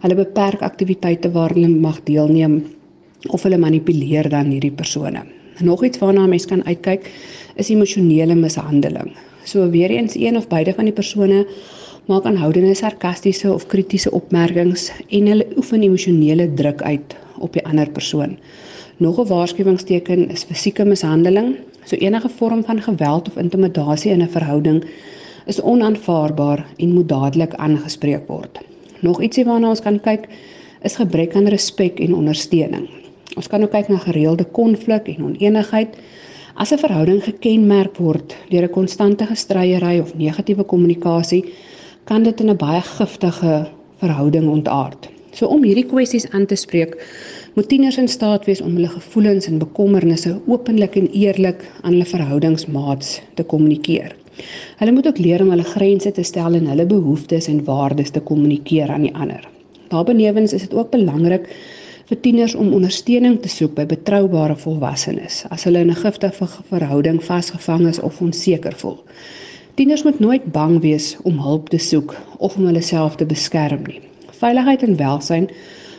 Hulle 0.00 0.14
beperk 0.14 0.60
aktiwiteite 0.60 1.30
waar 1.30 1.50
hulle 1.50 1.68
mag 1.68 2.02
deelneem 2.02 2.77
of 3.26 3.42
hulle 3.42 3.58
manipuleer 3.58 4.28
dan 4.30 4.50
hierdie 4.50 4.70
persone. 4.70 5.22
Nog 5.58 5.84
iets 5.84 5.98
waarna 5.98 6.26
mens 6.26 6.46
kan 6.46 6.62
uitkyk 6.66 7.10
is 7.56 7.70
emosionele 7.70 8.34
mishandeling. 8.34 9.10
So 9.44 9.70
weer 9.70 9.90
eens 9.90 10.14
een 10.14 10.36
of 10.36 10.48
beide 10.48 10.74
van 10.74 10.84
die 10.84 10.94
persone 10.94 11.46
maak 12.06 12.24
aanhoudende 12.24 12.74
sarkastiese 12.74 13.52
of 13.52 13.66
kritiese 13.66 14.10
opmerkings 14.10 14.90
en 15.08 15.26
hulle 15.26 15.46
oefen 15.56 15.82
emosionele 15.82 16.46
druk 16.54 16.82
uit 16.82 17.16
op 17.38 17.52
die 17.52 17.64
ander 17.66 17.90
persoon. 17.90 18.38
Nog 18.96 19.18
'n 19.18 19.26
waarskuwingsteken 19.26 20.30
is 20.30 20.44
fisieke 20.44 20.84
mishandeling. 20.84 21.56
So 21.84 21.96
enige 21.96 22.28
vorm 22.28 22.64
van 22.64 22.82
geweld 22.82 23.28
of 23.28 23.36
intimidasie 23.36 24.10
in 24.10 24.22
'n 24.22 24.28
verhouding 24.28 24.84
is 25.46 25.60
onaanvaarbaar 25.60 26.66
en 26.76 26.92
moet 26.92 27.08
dadelik 27.08 27.54
aangespreek 27.54 28.26
word. 28.26 28.58
Nog 29.00 29.22
ietsie 29.22 29.44
waarna 29.44 29.68
ons 29.68 29.80
kan 29.80 30.00
kyk 30.00 30.28
is 30.82 30.96
gebrek 30.96 31.34
aan 31.34 31.46
respek 31.46 32.00
en 32.00 32.14
ondersteuning. 32.14 32.88
Ons 33.36 33.48
kan 33.48 33.62
ook 33.62 33.70
kyk 33.70 33.88
na 33.88 33.98
gereelde 33.98 34.44
konflik 34.44 35.08
en 35.08 35.24
oneenigheid. 35.24 35.96
As 36.54 36.72
'n 36.72 36.78
verhouding 36.78 37.22
gekenmerk 37.24 37.96
word 37.96 38.36
deur 38.50 38.62
'n 38.62 38.70
konstante 38.70 39.26
gestryery 39.26 39.98
of 40.00 40.14
negatiewe 40.14 40.64
kommunikasie, 40.64 41.44
kan 42.04 42.22
dit 42.22 42.40
in 42.40 42.50
'n 42.50 42.56
baie 42.56 42.80
giftige 42.80 43.68
verhouding 43.98 44.48
ontaard. 44.48 45.08
So 45.32 45.46
om 45.46 45.62
hierdie 45.62 45.86
kwessies 45.86 46.30
aan 46.30 46.46
te 46.46 46.56
spreek, 46.56 46.96
moet 47.54 47.68
tieners 47.68 47.98
in 47.98 48.08
staat 48.08 48.46
wees 48.46 48.60
om 48.60 48.74
hulle 48.74 48.88
gevoelens 48.88 49.46
en 49.46 49.58
bekommernisse 49.58 50.40
openlik 50.46 50.96
en 50.96 51.10
eerlik 51.10 51.64
aan 51.82 51.92
hulle 51.92 52.04
verhoudingsmaats 52.04 53.20
te 53.34 53.42
kommunikeer. 53.42 54.16
Hulle 54.78 54.92
moet 54.92 55.06
ook 55.06 55.18
leer 55.18 55.42
om 55.42 55.50
hulle 55.50 55.66
grense 55.66 56.12
te 56.12 56.22
stel 56.22 56.54
en 56.54 56.66
hulle 56.66 56.86
behoeftes 56.86 57.48
en 57.50 57.64
waardes 57.64 58.10
te 58.10 58.20
kommunikeer 58.20 58.90
aan 58.94 59.02
die 59.02 59.14
ander. 59.14 59.48
Daarbenewens 59.88 60.52
is 60.52 60.62
dit 60.68 60.74
ook 60.74 60.90
belangrik 60.90 61.48
vir 62.08 62.20
tieners 62.24 62.54
om 62.56 62.70
ondersteuning 62.72 63.34
te 63.44 63.50
soek 63.52 63.74
by 63.76 63.84
betroubare 63.88 64.54
volwassenes 64.56 65.42
as 65.52 65.66
hulle 65.68 65.82
in 65.84 65.90
'n 65.92 66.02
giftige 66.02 66.46
verhouding 66.70 67.18
vasgevang 67.24 67.86
is 67.88 68.00
of 68.00 68.20
onseker 68.24 68.76
voel. 68.82 69.04
Tieners 69.74 70.04
moet 70.04 70.20
nooit 70.20 70.44
bang 70.52 70.80
wees 70.80 71.16
om 71.22 71.38
hulp 71.38 71.68
te 71.68 71.78
soek 71.78 72.14
of 72.38 72.56
om 72.56 72.64
hulle 72.64 72.80
self 72.80 73.16
te 73.16 73.26
beskerm 73.26 73.82
nie. 73.86 74.00
Veiligheid 74.40 74.82
en 74.82 74.96
welsyn 74.96 75.50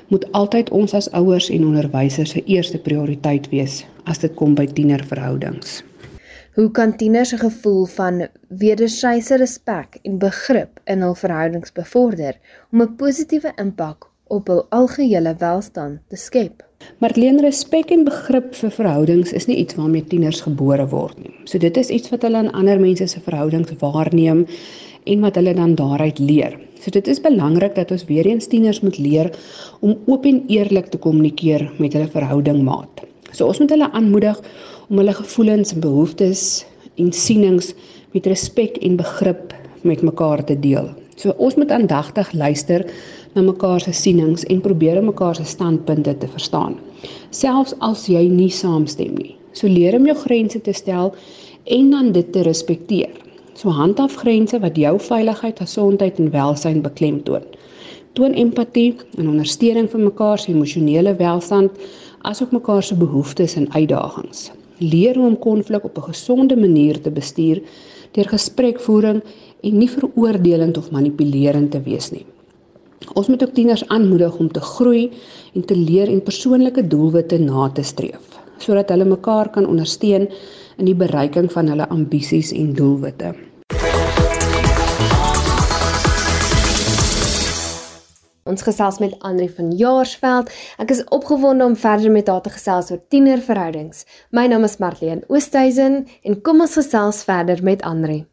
moet 0.08 0.26
altyd 0.32 0.70
ons 0.70 0.94
as 0.94 1.12
ouers 1.12 1.50
en 1.50 1.66
onderwysers 1.66 2.30
se 2.30 2.44
eerste 2.44 2.78
prioriteit 2.78 3.50
wees 3.50 3.86
as 4.04 4.20
dit 4.20 4.34
kom 4.34 4.56
by 4.56 4.66
tienerverhoudings. 4.66 5.84
Hoe 6.56 6.72
kan 6.72 6.98
tieners 6.98 7.34
'n 7.34 7.38
gevoel 7.38 7.86
van 7.86 8.28
wederwysige 8.48 9.38
respek 9.38 10.00
en 10.04 10.18
begrip 10.18 10.80
in 10.86 11.02
hul 11.02 11.16
verhoudings 11.16 11.72
bevorder 11.72 12.34
om 12.72 12.82
'n 12.82 12.96
positiewe 12.96 13.54
impak 13.56 14.09
op 14.30 14.50
hul 14.50 14.66
algehele 14.76 15.34
welstand 15.42 16.00
te 16.10 16.18
skep? 16.18 16.64
Marleen, 17.04 17.42
respek 17.44 17.92
en 17.92 18.06
begrip 18.08 18.54
vir 18.56 18.72
verhoudings 18.72 19.34
is 19.36 19.50
nie 19.50 19.58
iets 19.62 19.76
waarmee 19.76 20.06
tieners 20.08 20.40
gebore 20.46 20.86
word 20.94 21.18
nie. 21.20 21.34
So 21.50 21.60
dit 21.60 21.78
is 21.78 21.92
iets 21.94 22.12
wat 22.14 22.24
hulle 22.28 22.46
in 22.46 22.54
ander 22.56 22.80
mense 22.80 23.08
se 23.12 23.22
verhoudings 23.26 23.74
waarneem 23.82 24.46
en 25.10 25.26
wat 25.26 25.40
hulle 25.40 25.54
dan 25.58 25.76
daaruit 25.80 26.22
leer. 26.24 26.56
So 26.80 26.94
dit 26.96 27.08
is 27.12 27.20
belangrik 27.20 27.76
dat 27.76 27.92
ons 27.92 28.06
weer 28.08 28.28
eens 28.30 28.48
tieners 28.48 28.82
moet 28.86 29.00
leer 29.02 29.32
om 29.82 29.98
oop 30.08 30.26
en 30.30 30.44
eerlik 30.48 30.94
te 30.94 31.02
kommunikeer 31.02 31.66
met 31.80 31.98
hulle 31.98 32.08
verhoudingmaat. 32.14 33.04
So 33.34 33.50
ons 33.50 33.60
moet 33.60 33.74
hulle 33.76 33.92
aanmoedig 33.92 34.40
om 34.90 35.02
hulle 35.02 35.18
gevoelens 35.18 35.74
en 35.76 35.84
behoeftes 35.84 36.44
en 37.00 37.12
sienings 37.14 37.74
met 38.16 38.30
respek 38.30 38.80
en 38.86 38.98
begrip 39.00 39.54
met 39.84 40.02
mekaar 40.02 40.44
te 40.46 40.58
deel. 40.60 40.90
So 41.20 41.36
ons 41.36 41.58
moet 41.60 41.72
aandagtig 41.76 42.32
luister 42.34 42.86
na 43.36 43.44
mekaar 43.46 43.82
se 43.82 43.94
sienings 43.94 44.46
en 44.50 44.62
probeer 44.62 45.00
om 45.00 45.10
mekaar 45.12 45.36
se 45.36 45.46
standpunte 45.46 46.18
te 46.18 46.28
verstaan. 46.28 46.76
Selfs 47.30 47.76
as 47.80 48.08
jy 48.10 48.26
nie 48.30 48.50
saamstem 48.50 49.16
nie. 49.16 49.36
So 49.54 49.68
leer 49.68 49.98
om 49.98 50.06
jou 50.10 50.16
grense 50.24 50.62
te 50.62 50.74
stel 50.74 51.14
en 51.66 51.90
dan 51.94 52.12
dit 52.12 52.32
te 52.34 52.44
respekteer. 52.48 53.12
So 53.54 53.70
handhaaf 53.76 54.16
grense 54.22 54.60
wat 54.60 54.78
jou 54.78 54.96
veiligheid, 55.10 55.60
gesondheid 55.60 56.20
en 56.20 56.32
welsyn 56.32 56.82
beklemtoon. 56.86 57.44
Toon 58.14 58.34
empatie 58.34 58.94
en 59.18 59.28
ondersteuning 59.36 59.90
vir 59.92 60.06
mekaar 60.06 60.40
se 60.40 60.54
emosionele 60.54 61.16
welstand 61.20 61.76
asook 62.28 62.56
mekaar 62.56 62.84
se 62.84 62.96
behoeftes 62.96 63.56
en 63.60 63.70
uitdagings 63.76 64.50
leer 64.80 65.16
hoe 65.16 65.28
om 65.28 65.40
konflik 65.40 65.84
op 65.84 65.98
'n 65.98 66.12
gesonde 66.12 66.56
manier 66.56 67.02
te 67.02 67.12
bestuur 67.12 67.62
deur 68.12 68.28
gesprekvoering 68.28 69.22
en 69.62 69.78
nie 69.78 69.90
veroordelend 69.90 70.78
of 70.78 70.92
manipulerend 70.92 71.72
te 71.72 71.82
wees 71.82 72.12
nie. 72.12 72.26
Ons 73.14 73.28
moet 73.28 73.44
ook 73.44 73.54
tieners 73.54 73.88
aanmoedig 73.88 74.36
om 74.38 74.52
te 74.52 74.60
groei 74.60 75.12
en 75.54 75.66
te 75.66 75.76
leer 75.76 76.10
en 76.12 76.24
persoonlike 76.24 76.88
doelwitte 76.88 77.40
na 77.40 77.70
te 77.70 77.84
streef 77.84 78.38
sodat 78.60 78.90
hulle 78.92 79.06
mekaar 79.08 79.48
kan 79.56 79.68
ondersteun 79.68 80.26
in 80.78 80.88
die 80.90 80.96
bereiking 80.96 81.48
van 81.52 81.72
hulle 81.72 81.86
ambisies 81.96 82.52
en 82.52 82.74
doelwitte. 82.76 83.32
Ons 88.50 88.66
gesels 88.66 88.98
met 89.00 89.14
Andri 89.24 89.46
van 89.54 89.70
Jaarsveld. 89.78 90.50
Ek 90.82 90.90
is 90.92 91.04
opgewonde 91.14 91.68
om 91.70 91.76
verder 91.78 92.12
met 92.12 92.28
haar 92.28 92.42
te 92.42 92.52
gesels 92.52 92.90
oor 92.92 93.00
tienerverhoudings. 93.14 94.04
My 94.34 94.48
naam 94.50 94.66
is 94.66 94.80
Marlene 94.82 95.22
Oosthuizen 95.30 96.02
en 96.26 96.42
kom 96.42 96.66
ons 96.66 96.76
gesels 96.82 97.22
verder 97.28 97.62
met 97.64 97.86
Andri. 97.86 98.24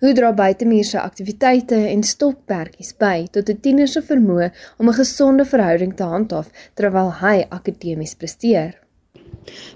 Hoe 0.00 0.14
dra 0.16 0.30
buitemuurse 0.32 0.96
aktiwiteite 0.96 1.76
en 1.90 2.00
stoppertjies 2.08 2.94
by 3.02 3.26
tot 3.34 3.50
'n 3.52 3.58
tiener 3.64 3.88
se 3.88 4.00
vermoë 4.00 4.46
om 4.78 4.88
'n 4.88 4.96
gesonde 4.96 5.44
verhouding 5.44 5.92
te 5.96 6.06
handhaaf 6.12 6.48
terwyl 6.74 7.10
hy 7.20 7.44
akademies 7.56 8.14
presteer? 8.14 8.70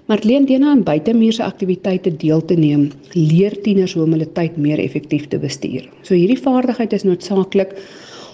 Marlene 0.07 0.45
dien 0.45 0.63
aan 0.63 0.81
buitemuurse 0.83 1.43
aktiwiteite 1.43 2.17
deel 2.17 2.41
te 2.45 2.55
neem, 2.55 2.91
leer 3.13 3.61
tieners 3.61 3.93
hoe 3.93 4.03
om 4.03 4.11
hulle 4.11 4.31
tyd 4.39 4.57
meer 4.57 4.79
effektief 4.79 5.27
te 5.27 5.37
bestuur. 5.37 5.89
So 6.01 6.15
hierdie 6.15 6.41
vaardigheid 6.41 6.93
is 6.93 7.03
noodsaaklik 7.03 7.77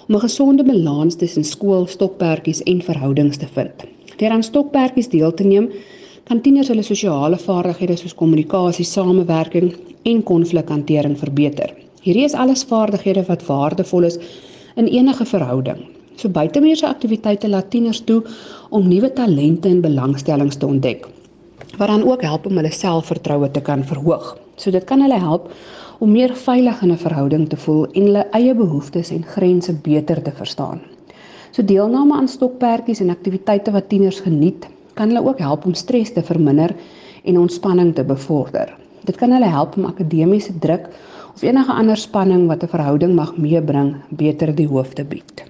om 0.08 0.14
'n 0.14 0.20
gesonde 0.20 0.64
balans 0.64 1.16
tussen 1.16 1.44
skool, 1.44 1.86
stokperdjies 1.86 2.62
en 2.62 2.80
verhoudings 2.82 3.36
te 3.36 3.46
vind. 3.54 3.84
Deur 4.16 4.30
aan 4.30 4.42
stokperdjies 4.42 5.08
deel 5.08 5.34
te 5.34 5.44
neem, 5.44 5.68
kan 6.24 6.40
tieners 6.40 6.68
hulle 6.68 6.82
sosiale 6.82 7.36
vaardighede 7.36 7.96
soos 7.96 8.14
kommunikasie, 8.14 8.84
samewerking 8.84 9.74
en 10.02 10.22
konflikhantering 10.22 11.18
verbeter. 11.18 11.81
Hierdie 12.02 12.24
is 12.26 12.34
alles 12.34 12.64
vaardighede 12.66 13.22
wat 13.28 13.44
waardevol 13.46 14.08
is 14.08 14.16
in 14.74 14.88
enige 14.90 15.24
verhouding. 15.24 15.84
So 16.18 16.28
buitemuurse 16.28 16.86
aktiwiteite 16.88 17.48
laat 17.48 17.68
tieners 17.70 18.00
toe 18.08 18.24
om 18.74 18.88
nuwe 18.90 19.12
talente 19.14 19.70
en 19.70 19.84
belangstellings 19.84 20.58
te 20.58 20.66
ontdek 20.66 21.06
wat 21.78 21.88
dan 21.88 22.02
ook 22.04 22.20
help 22.26 22.46
om 22.46 22.58
hulle 22.58 22.70
selfvertroue 22.74 23.48
te 23.50 23.60
kan 23.64 23.84
verhoog. 23.88 24.34
So 24.60 24.70
dit 24.70 24.84
kan 24.84 25.00
hulle 25.00 25.16
help 25.18 25.46
om 26.04 26.10
meer 26.12 26.34
veilig 26.36 26.82
in 26.82 26.92
'n 26.92 26.98
verhouding 26.98 27.48
te 27.48 27.56
voel 27.56 27.86
en 27.92 28.02
hulle 28.02 28.26
eie 28.38 28.54
behoeftes 28.54 29.10
en 29.10 29.24
grense 29.24 29.72
beter 29.72 30.22
te 30.22 30.32
verstaan. 30.32 30.80
So 31.50 31.62
deelname 31.62 32.14
aan 32.14 32.28
stokperdjies 32.28 33.00
en 33.00 33.10
aktiwiteite 33.10 33.70
wat 33.72 33.88
tieners 33.88 34.20
geniet, 34.20 34.66
kan 34.94 35.08
hulle 35.08 35.28
ook 35.28 35.38
help 35.38 35.64
om 35.64 35.74
stres 35.74 36.12
te 36.12 36.22
verminder 36.22 36.74
en 37.24 37.38
ontspanning 37.38 37.94
te 37.94 38.04
bevorder. 38.04 38.74
Dit 39.04 39.16
kan 39.16 39.30
hulle 39.30 39.48
help 39.48 39.76
om 39.76 39.84
akademiese 39.84 40.58
druk 40.58 40.88
of 41.34 41.42
enige 41.42 41.72
ander 41.72 41.96
spanning 41.96 42.46
wat 42.46 42.62
'n 42.62 42.68
verhouding 42.68 43.14
mag 43.14 43.36
meebring, 43.36 43.96
beter 44.08 44.54
die 44.54 44.66
hoof 44.66 44.92
te 44.94 45.04
bied. 45.04 45.42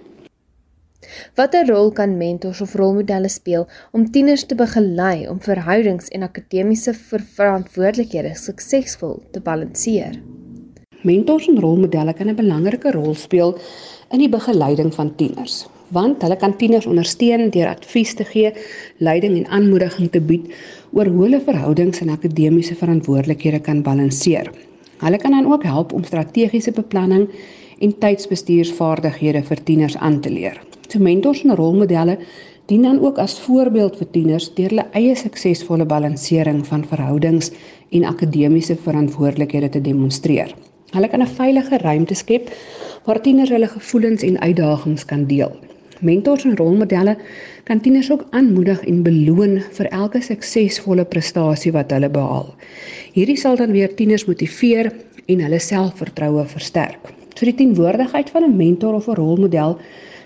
Watter 1.35 1.67
rol 1.67 1.91
kan 1.93 2.17
mentors 2.17 2.61
of 2.61 2.75
rolmodelle 2.75 3.29
speel 3.29 3.67
om 3.91 4.11
tieners 4.11 4.45
te 4.47 4.55
begelei 4.55 5.29
om 5.29 5.41
verhoudings 5.41 6.09
en 6.09 6.23
akademiese 6.23 6.95
verantwoordelikhede 6.95 8.35
suksesvol 8.35 9.23
te 9.33 9.41
balanseer? 9.41 10.21
Mentors 11.03 11.49
en 11.49 11.61
rolmodelle 11.61 12.15
kan 12.15 12.29
'n 12.29 12.37
belangrike 12.37 12.91
rol 12.91 13.15
speel 13.15 13.59
in 14.11 14.19
die 14.19 14.29
begeleiding 14.29 14.95
van 14.95 15.15
tieners, 15.17 15.67
want 15.89 16.23
hulle 16.23 16.37
kan 16.37 16.57
tieners 16.57 16.87
ondersteun 16.87 17.51
deur 17.51 17.69
advies 17.69 18.15
te 18.15 18.25
gee, 18.25 18.53
leiding 18.99 19.37
en 19.37 19.47
aanmoediging 19.47 20.11
te 20.11 20.21
bied 20.21 20.53
oor 20.93 21.07
hoe 21.07 21.23
hulle 21.25 21.41
verhoudings 21.41 22.01
en 22.01 22.09
akademiese 22.09 22.75
verantwoordelikhede 22.75 23.61
kan 23.61 23.83
balanseer. 23.83 24.53
Hulle 25.03 25.19
kan 25.19 25.35
dan 25.35 25.51
ook 25.53 25.65
help 25.67 25.93
om 25.93 26.05
strategiese 26.05 26.73
beplanning 26.73 27.29
en 27.83 27.95
tydsbestuursvaardighede 27.99 29.43
vir 29.43 29.63
tieners 29.67 29.97
aan 29.97 30.21
te 30.21 30.31
leer. 30.31 30.61
So 30.89 31.03
mentors 31.03 31.43
en 31.43 31.57
rolmodelle 31.57 32.19
dien 32.71 32.83
dan 32.87 33.01
ook 33.03 33.19
as 33.19 33.41
voorbeeld 33.43 33.97
vir 33.99 34.11
tieners 34.15 34.47
deur 34.55 34.71
hulle 34.71 34.87
eie 34.99 35.17
suksesvolle 35.19 35.87
balansering 35.91 36.63
van 36.69 36.87
verhoudings 36.87 37.51
en 37.91 38.07
akademiese 38.07 38.77
verantwoordelikhede 38.77 39.69
te 39.75 39.83
demonstreer. 39.83 40.55
Hulle 40.93 41.09
kan 41.09 41.23
'n 41.23 41.35
veilige 41.41 41.79
ruimte 41.79 42.15
skep 42.15 42.51
waar 43.05 43.21
tieners 43.21 43.51
hulle 43.51 43.69
gevoelens 43.69 44.23
en 44.23 44.41
uitdagings 44.41 45.05
kan 45.05 45.27
deel. 45.27 45.53
Mentors 46.03 46.45
en 46.45 46.57
rolmodelle 46.57 47.17
kan 47.65 47.81
tieners 47.81 48.11
ook 48.11 48.25
aanmoedig 48.31 48.81
en 48.91 49.03
beloon 49.07 49.61
vir 49.77 49.89
elke 49.95 50.21
suksesvolle 50.21 51.05
prestasie 51.05 51.73
wat 51.73 51.93
hulle 51.95 52.11
behaal. 52.11 52.49
Hierdie 53.15 53.39
sal 53.39 53.57
dan 53.57 53.71
weer 53.71 53.95
tieners 53.95 54.27
motiveer 54.27 54.91
en 55.31 55.45
hulle 55.47 55.61
selfvertroue 55.63 56.45
versterk. 56.51 57.13
So 57.37 57.47
die 57.47 57.55
teenwoordigheid 57.55 58.31
van 58.35 58.45
'n 58.45 58.57
mentor 58.57 58.95
of 58.95 59.09
'n 59.09 59.15
rolmodel 59.15 59.79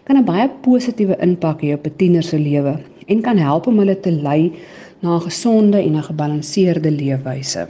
kan 0.04 0.16
'n 0.16 0.25
baie 0.25 0.49
positiewe 0.62 1.16
impak 1.21 1.61
hê 1.62 1.75
op 1.75 1.87
'n 1.87 1.97
tiener 1.97 2.23
se 2.23 2.38
lewe 2.38 2.78
en 3.06 3.21
kan 3.21 3.38
help 3.38 3.66
om 3.66 3.78
hulle 3.78 4.00
te 4.00 4.11
lei 4.11 4.52
na 5.02 5.16
'n 5.16 5.26
gesonde 5.28 5.78
en 5.78 5.97
'n 5.97 6.02
gebalanseerde 6.02 6.90
leefwyse. 6.90 7.68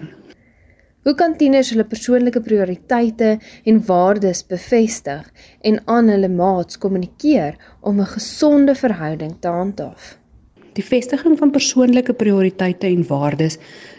Hoe 1.07 1.15
kan 1.15 1.37
tieners 1.39 1.69
hulle 1.71 1.85
persoonlike 1.87 2.41
prioriteite 2.43 3.37
en 3.71 3.77
waardes 3.87 4.41
bevestig 4.51 5.29
en 5.69 5.77
aan 5.87 6.09
hulle 6.11 6.27
maats 6.29 6.81
kommunikeer 6.83 7.55
om 7.81 8.01
'n 8.01 8.09
gesonde 8.15 8.75
verhouding 8.75 9.37
te 9.41 9.49
handhaaf? 9.49 10.19
Die 10.75 10.85
vestiging 10.85 11.39
van 11.39 11.51
persoonlike 11.51 12.13
prioriteite 12.13 12.87
en 12.87 13.07
waardes 13.07 13.59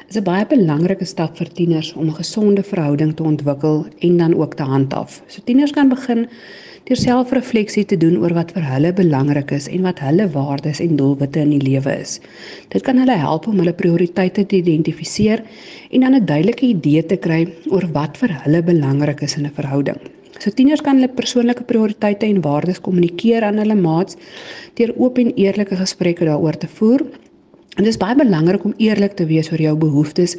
is 0.09 0.17
'n 0.17 0.23
baie 0.23 0.45
belangrike 0.45 1.05
stap 1.05 1.37
vir 1.37 1.47
tieners 1.47 1.93
om 1.93 2.07
'n 2.07 2.19
gesonde 2.19 2.63
verhouding 2.63 3.15
te 3.15 3.23
ontwikkel 3.23 3.85
en 3.99 4.17
dan 4.17 4.35
ook 4.35 4.53
te 4.53 4.63
handhaaf. 4.63 5.23
So 5.27 5.41
tieners 5.43 5.71
kan 5.71 5.89
begin 5.89 6.27
deur 6.87 6.99
selfrefleksie 6.99 7.83
te 7.85 7.97
doen 7.99 8.15
oor 8.23 8.31
wat 8.37 8.53
vir 8.55 8.63
hulle 8.63 8.93
belangrik 8.95 9.49
is 9.57 9.65
en 9.67 9.83
wat 9.83 9.99
hulle 9.99 10.27
waardes 10.31 10.79
en 10.83 10.95
doelwitte 10.99 11.41
in 11.43 11.51
die 11.51 11.63
lewe 11.65 11.97
is. 11.99 12.13
Dit 12.71 12.85
kan 12.87 13.01
hulle 13.01 13.17
help 13.19 13.49
om 13.51 13.59
hulle 13.59 13.75
prioriteite 13.75 14.45
te 14.47 14.61
identifiseer 14.61 15.43
en 15.91 16.05
dan 16.05 16.15
'n 16.15 16.25
duidelike 16.25 16.65
idee 16.65 17.03
te 17.03 17.17
kry 17.17 17.41
oor 17.71 17.87
wat 17.91 18.17
vir 18.17 18.31
hulle 18.43 18.63
belangrik 18.63 19.21
is 19.21 19.35
in 19.37 19.45
'n 19.45 19.57
verhouding. 19.59 19.99
So 20.39 20.49
tieners 20.49 20.81
kan 20.81 20.95
hulle 20.95 21.09
persoonlike 21.09 21.63
prioriteite 21.63 22.25
en 22.25 22.41
waardes 22.41 22.79
kommunikeer 22.79 23.43
aan 23.43 23.57
hulle 23.57 23.75
maats 23.75 24.15
deur 24.75 24.93
oop 24.97 25.17
en 25.17 25.33
eerlike 25.35 25.75
gesprekke 25.75 26.25
daaroor 26.25 26.57
te 26.57 26.67
voer 26.67 27.01
En 27.77 27.85
dit 27.85 27.93
is 27.93 27.99
baie 28.01 28.15
belangrik 28.17 28.63
om 28.65 28.73
eerlik 28.81 29.13
te 29.19 29.25
wees 29.29 29.51
oor 29.51 29.61
jou 29.61 29.75
behoeftes 29.77 30.31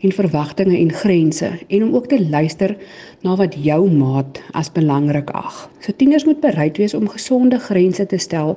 en 0.00 0.12
verwagtinge 0.16 0.78
en 0.78 0.92
grense 0.96 1.50
en 1.68 1.82
om 1.84 1.90
ook 1.92 2.06
te 2.08 2.16
luister 2.30 2.72
na 3.20 3.34
wat 3.36 3.58
jou 3.60 3.82
maat 3.92 4.40
as 4.56 4.70
belangrik 4.72 5.28
ag. 5.36 5.58
So 5.84 5.92
tieners 5.92 6.24
moet 6.24 6.40
bereid 6.40 6.80
wees 6.80 6.94
om 6.96 7.04
gesonde 7.12 7.58
grense 7.60 8.06
te 8.08 8.16
stel 8.16 8.54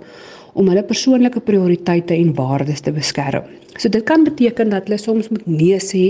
om 0.53 0.71
hulle 0.71 0.83
persoonlike 0.87 1.41
prioriteite 1.49 2.15
en 2.15 2.31
waardes 2.37 2.79
te 2.85 2.93
beskerm. 2.95 3.43
So 3.75 3.91
dit 3.91 4.07
kan 4.07 4.23
beteken 4.23 4.71
dat 4.71 4.87
hulle 4.87 5.01
soms 5.03 5.27
moet 5.35 5.43
nee 5.47 5.81
sê 5.83 6.05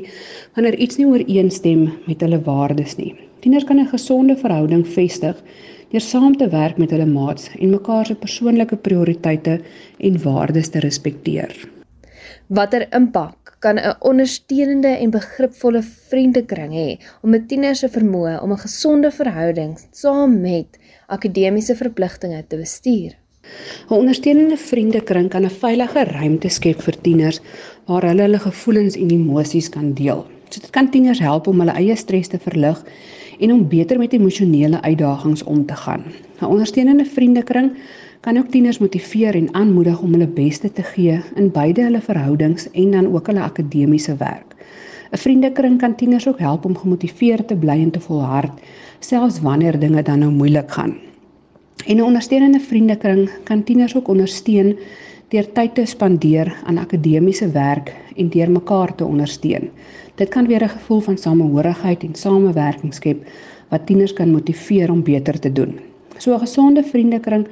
wanneer 0.53 0.77
iets 0.77 1.01
nie 1.01 1.09
ooreenstem 1.09 1.87
met 2.05 2.21
hulle 2.21 2.41
waardes 2.45 2.93
nie. 3.01 3.15
Tieners 3.41 3.65
kan 3.65 3.81
'n 3.81 3.89
gesonde 3.89 4.37
verhouding 4.37 4.85
vestig 4.85 5.41
deur 5.89 6.01
saam 6.01 6.37
te 6.37 6.47
werk 6.49 6.77
met 6.77 6.91
hulle 6.91 7.09
maats 7.09 7.49
en 7.57 7.69
mekaar 7.69 8.05
se 8.05 8.15
persoonlike 8.15 8.75
prioriteite 8.75 9.59
en 9.97 10.23
waardes 10.23 10.69
te 10.69 10.79
respekteer. 10.79 11.78
Watter 12.49 12.87
impak 12.97 13.57
kan 13.61 13.77
'n 13.77 13.95
ondersteunende 13.99 14.87
en 14.87 15.11
begripvolle 15.13 15.81
vriendekring 16.09 16.71
hê 16.73 16.89
om 17.21 17.33
'n 17.35 17.45
tiener 17.47 17.75
se 17.75 17.87
vermoë 17.97 18.41
om 18.41 18.51
'n 18.51 18.63
gesonde 18.65 19.11
verhouding 19.11 19.77
saam 19.91 20.41
met 20.41 20.79
akademiese 21.07 21.75
verpligtinge 21.75 22.43
te 22.47 22.57
bestuur? 22.57 23.11
'n 23.89 23.93
Ondersteunende 24.01 24.57
vriendekring 24.57 25.29
kan 25.29 25.45
'n 25.45 25.59
veilige 25.63 26.03
ruimte 26.03 26.49
skep 26.49 26.81
vir 26.81 27.01
tieners 27.01 27.39
waar 27.85 28.03
hulle 28.09 28.21
hulle 28.21 28.39
gevoelens 28.39 28.95
en 28.95 29.11
emosies 29.11 29.69
kan 29.69 29.93
deel. 29.93 30.25
So 30.49 30.59
dit 30.61 30.69
kan 30.69 30.89
tieners 30.89 31.19
help 31.19 31.47
om 31.47 31.59
hulle 31.59 31.77
eie 31.77 31.95
stres 31.95 32.27
te 32.27 32.39
verlig 32.39 32.83
en 33.39 33.53
om 33.53 33.67
beter 33.67 33.97
met 33.97 34.13
emosionele 34.13 34.81
uitdagings 34.81 35.43
om 35.43 35.65
te 35.65 35.75
gaan. 35.75 36.03
'n 36.41 36.45
Ondersteunende 36.45 37.05
vriendekring 37.05 37.77
kan 38.19 38.37
ook 38.37 38.47
tieners 38.51 38.77
motiveer 38.77 39.35
en 39.35 39.53
aanmoedig 39.53 40.01
om 40.01 40.11
hulle 40.11 40.27
beste 40.27 40.71
te 40.71 40.83
gee 40.83 41.19
in 41.35 41.51
beide 41.51 41.81
hulle 41.81 42.01
verhoudings 42.01 42.71
en 42.71 42.91
dan 42.91 43.13
ook 43.15 43.27
hulle 43.27 43.41
akademiese 43.41 44.15
werk. 44.15 44.55
'n 45.11 45.17
Vriendekring 45.17 45.77
kan 45.77 45.95
tieners 45.95 46.27
ook 46.27 46.39
help 46.39 46.65
om 46.65 46.77
gemotiveerd 46.77 47.47
te 47.47 47.55
bly 47.55 47.77
en 47.81 47.91
te 47.91 47.99
volhard 47.99 48.51
selfs 48.99 49.41
wanneer 49.41 49.79
dinge 49.79 50.01
dan 50.01 50.19
nou 50.19 50.31
moeilik 50.31 50.71
gaan. 50.71 50.97
En 51.85 51.95
'n 51.95 52.01
ondersteunende 52.01 52.59
vriendekring 52.59 53.29
kan 53.43 53.63
tieners 53.63 53.95
ook 53.95 54.07
ondersteun 54.07 54.77
deur 55.27 55.51
tyd 55.51 55.75
te 55.75 55.85
spandeer 55.85 56.55
aan 56.65 56.77
akademiese 56.77 57.51
werk 57.51 57.95
en 58.15 58.29
deur 58.29 58.51
mekaar 58.51 58.95
te 58.95 59.05
ondersteun. 59.05 59.69
Dit 60.15 60.29
kan 60.29 60.47
weer 60.47 60.63
'n 60.63 60.69
gevoel 60.69 60.99
van 60.99 61.17
samehorigheid 61.17 62.03
en 62.03 62.15
samewerking 62.15 62.93
skep 62.93 63.27
wat 63.69 63.85
tieners 63.85 64.13
kan 64.13 64.31
motiveer 64.31 64.91
om 64.91 65.03
beter 65.03 65.39
te 65.39 65.51
doen. 65.51 65.79
So 66.17 66.33
'n 66.33 66.39
gesonde 66.39 66.83
vriendekring 66.83 67.47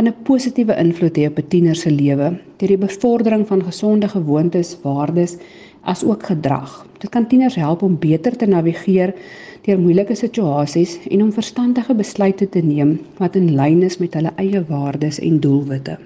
kan 0.00 0.08
'n 0.08 0.22
positiewe 0.24 0.74
invloed 0.80 1.16
hê 1.18 1.26
op 1.28 1.38
'n 1.38 1.48
tiener 1.52 1.76
se 1.76 1.90
lewe 1.90 2.28
deur 2.58 2.70
die 2.72 2.84
bevordering 2.86 3.46
van 3.46 3.62
gesonde 3.64 4.08
gewoontes, 4.08 4.76
waardes 4.82 5.36
as 5.84 6.04
ook 6.04 6.22
gedrag. 6.22 6.86
Dit 6.98 7.10
kan 7.10 7.26
tieners 7.26 7.54
help 7.54 7.82
om 7.82 7.98
beter 7.98 8.36
te 8.36 8.46
navigeer 8.46 9.14
deur 9.62 9.78
moeilike 9.78 10.14
situasies 10.14 10.98
en 11.10 11.22
om 11.22 11.32
verstandige 11.32 11.94
besluite 11.94 12.48
te 12.48 12.62
neem 12.62 13.00
wat 13.16 13.36
in 13.36 13.54
lyn 13.54 13.82
is 13.82 13.98
met 13.98 14.14
hulle 14.14 14.32
eie 14.36 14.64
waardes 14.68 15.18
en 15.18 15.40
doelwitte. 15.40 15.98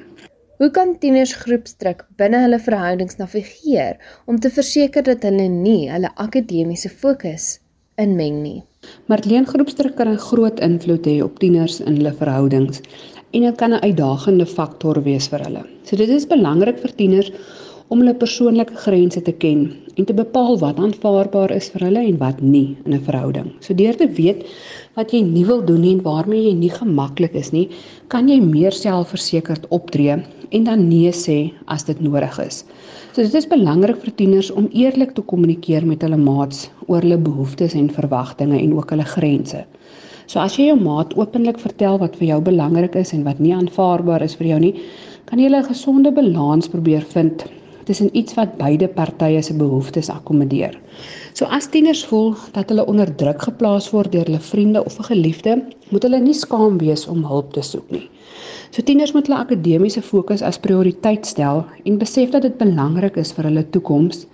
Hoe 0.59 0.71
kan 0.71 0.99
tieners 0.99 1.35
groepsdruk 1.35 2.07
binne 2.17 2.39
hulle 2.39 2.59
verhoudings 2.59 3.17
navigeer 3.17 3.97
om 4.27 4.41
te 4.41 4.51
verseker 4.51 5.03
dat 5.03 5.23
hulle 5.23 5.49
nie 5.49 5.91
hulle 5.91 6.11
akademiese 6.17 6.89
fokus 6.89 7.61
inmeng 7.95 8.43
nie? 8.43 8.63
Marleen 9.07 9.47
groepsdruk 9.47 9.95
kan 9.97 10.09
'n 10.09 10.19
groot 10.19 10.61
invloed 10.61 11.07
hê 11.07 11.23
op 11.23 11.39
tieners 11.39 11.81
in 11.81 11.97
hulle 11.97 12.13
verhoudings 12.13 12.83
en 13.35 13.43
dit 13.43 13.57
kan 13.59 13.73
'n 13.75 13.83
uitdagende 13.83 14.47
faktor 14.47 15.03
wees 15.03 15.29
vir 15.29 15.41
hulle. 15.47 15.63
So 15.85 15.97
dit 15.97 16.09
is 16.09 16.27
belangrik 16.27 16.79
vir 16.79 16.93
tieners 16.97 17.31
om 17.89 18.01
hulle 18.01 18.15
persoonlike 18.15 18.77
grense 18.85 19.21
te 19.23 19.33
ken 19.33 19.65
en 19.99 20.07
te 20.09 20.15
bepaal 20.17 20.57
wat 20.59 20.79
aanvaarbaar 20.83 21.53
is 21.55 21.69
vir 21.75 21.85
hulle 21.87 22.05
en 22.09 22.17
wat 22.19 22.41
nie 22.41 22.77
in 22.85 22.95
'n 22.95 23.05
verhouding. 23.09 23.51
So 23.61 23.75
deur 23.75 23.97
te 23.97 24.09
weet 24.09 24.45
wat 24.97 25.13
jy 25.13 25.21
nie 25.23 25.45
wil 25.45 25.65
doen 25.65 25.81
nie 25.81 25.93
en 25.93 26.03
waarmee 26.03 26.47
jy 26.47 26.55
nie 26.55 26.71
gemaklik 26.71 27.35
is 27.35 27.53
nie, 27.53 27.69
kan 28.09 28.29
jy 28.29 28.41
meer 28.41 28.73
selfversekerd 28.73 29.67
optree 29.69 30.23
en 30.51 30.65
dan 30.65 30.89
nee 30.89 31.11
sê 31.11 31.53
as 31.67 31.85
dit 31.85 32.01
nodig 32.01 32.39
is. 32.39 32.65
So 33.13 33.23
dit 33.23 33.35
is 33.35 33.47
belangrik 33.47 34.01
vir 34.03 34.15
tieners 34.15 34.51
om 34.51 34.69
eerlik 34.73 35.15
te 35.15 35.23
kommunikeer 35.23 35.87
met 35.87 36.03
hulle 36.03 36.17
maats 36.17 36.71
oor 36.87 37.01
hulle 37.01 37.19
behoeftes 37.19 37.75
en 37.75 37.91
verwagtinge 37.91 38.59
en 38.59 38.75
ook 38.75 38.91
hulle 38.91 39.05
grense. 39.05 39.65
So 40.27 40.41
as 40.41 40.57
jy 40.57 40.71
jou 40.71 40.79
maat 40.81 41.13
openlik 41.17 41.59
vertel 41.59 41.99
wat 41.99 42.17
vir 42.17 42.29
jou 42.29 42.41
belangrik 42.41 42.97
is 42.97 43.13
en 43.13 43.25
wat 43.25 43.39
nie 43.39 43.53
aanvaarbaar 43.55 44.23
is 44.23 44.35
vir 44.35 44.47
jou 44.47 44.61
nie, 44.61 44.75
kan 45.27 45.39
jy 45.39 45.49
'n 45.49 45.65
gesonde 45.65 46.13
balans 46.13 46.69
probeer 46.69 47.03
vind 47.03 47.45
tussen 47.85 48.09
iets 48.17 48.35
wat 48.35 48.57
beide 48.57 48.89
partye 48.89 49.43
se 49.43 49.55
behoeftes 49.55 50.09
akkommodeer. 50.09 50.79
So 51.35 51.45
as 51.45 51.69
tieners 51.69 52.05
voel 52.05 52.35
dat 52.53 52.69
hulle 52.69 52.87
onder 52.87 53.11
druk 53.17 53.43
geplaas 53.43 53.91
word 53.93 54.13
deur 54.13 54.25
hulle 54.25 54.41
vriende 54.41 54.85
of 54.85 54.99
'n 54.99 55.09
geliefde, 55.13 55.63
moet 55.91 56.03
hulle 56.03 56.21
nie 56.21 56.35
skaam 56.35 56.79
wees 56.79 57.07
om 57.07 57.25
hulp 57.25 57.53
te 57.53 57.63
soek 57.63 57.91
nie. 57.91 58.09
So 58.71 58.83
tieners 58.83 59.13
moet 59.13 59.27
hulle 59.27 59.41
akademiese 59.41 60.03
fokus 60.03 60.43
as 60.43 60.59
prioriteit 60.59 61.27
stel 61.27 61.65
en 61.85 61.99
besef 61.99 62.31
dat 62.31 62.43
dit 62.43 62.59
belangrik 62.59 63.17
is 63.17 63.33
vir 63.33 63.45
hulle 63.45 63.65
toekoms. 63.71 64.27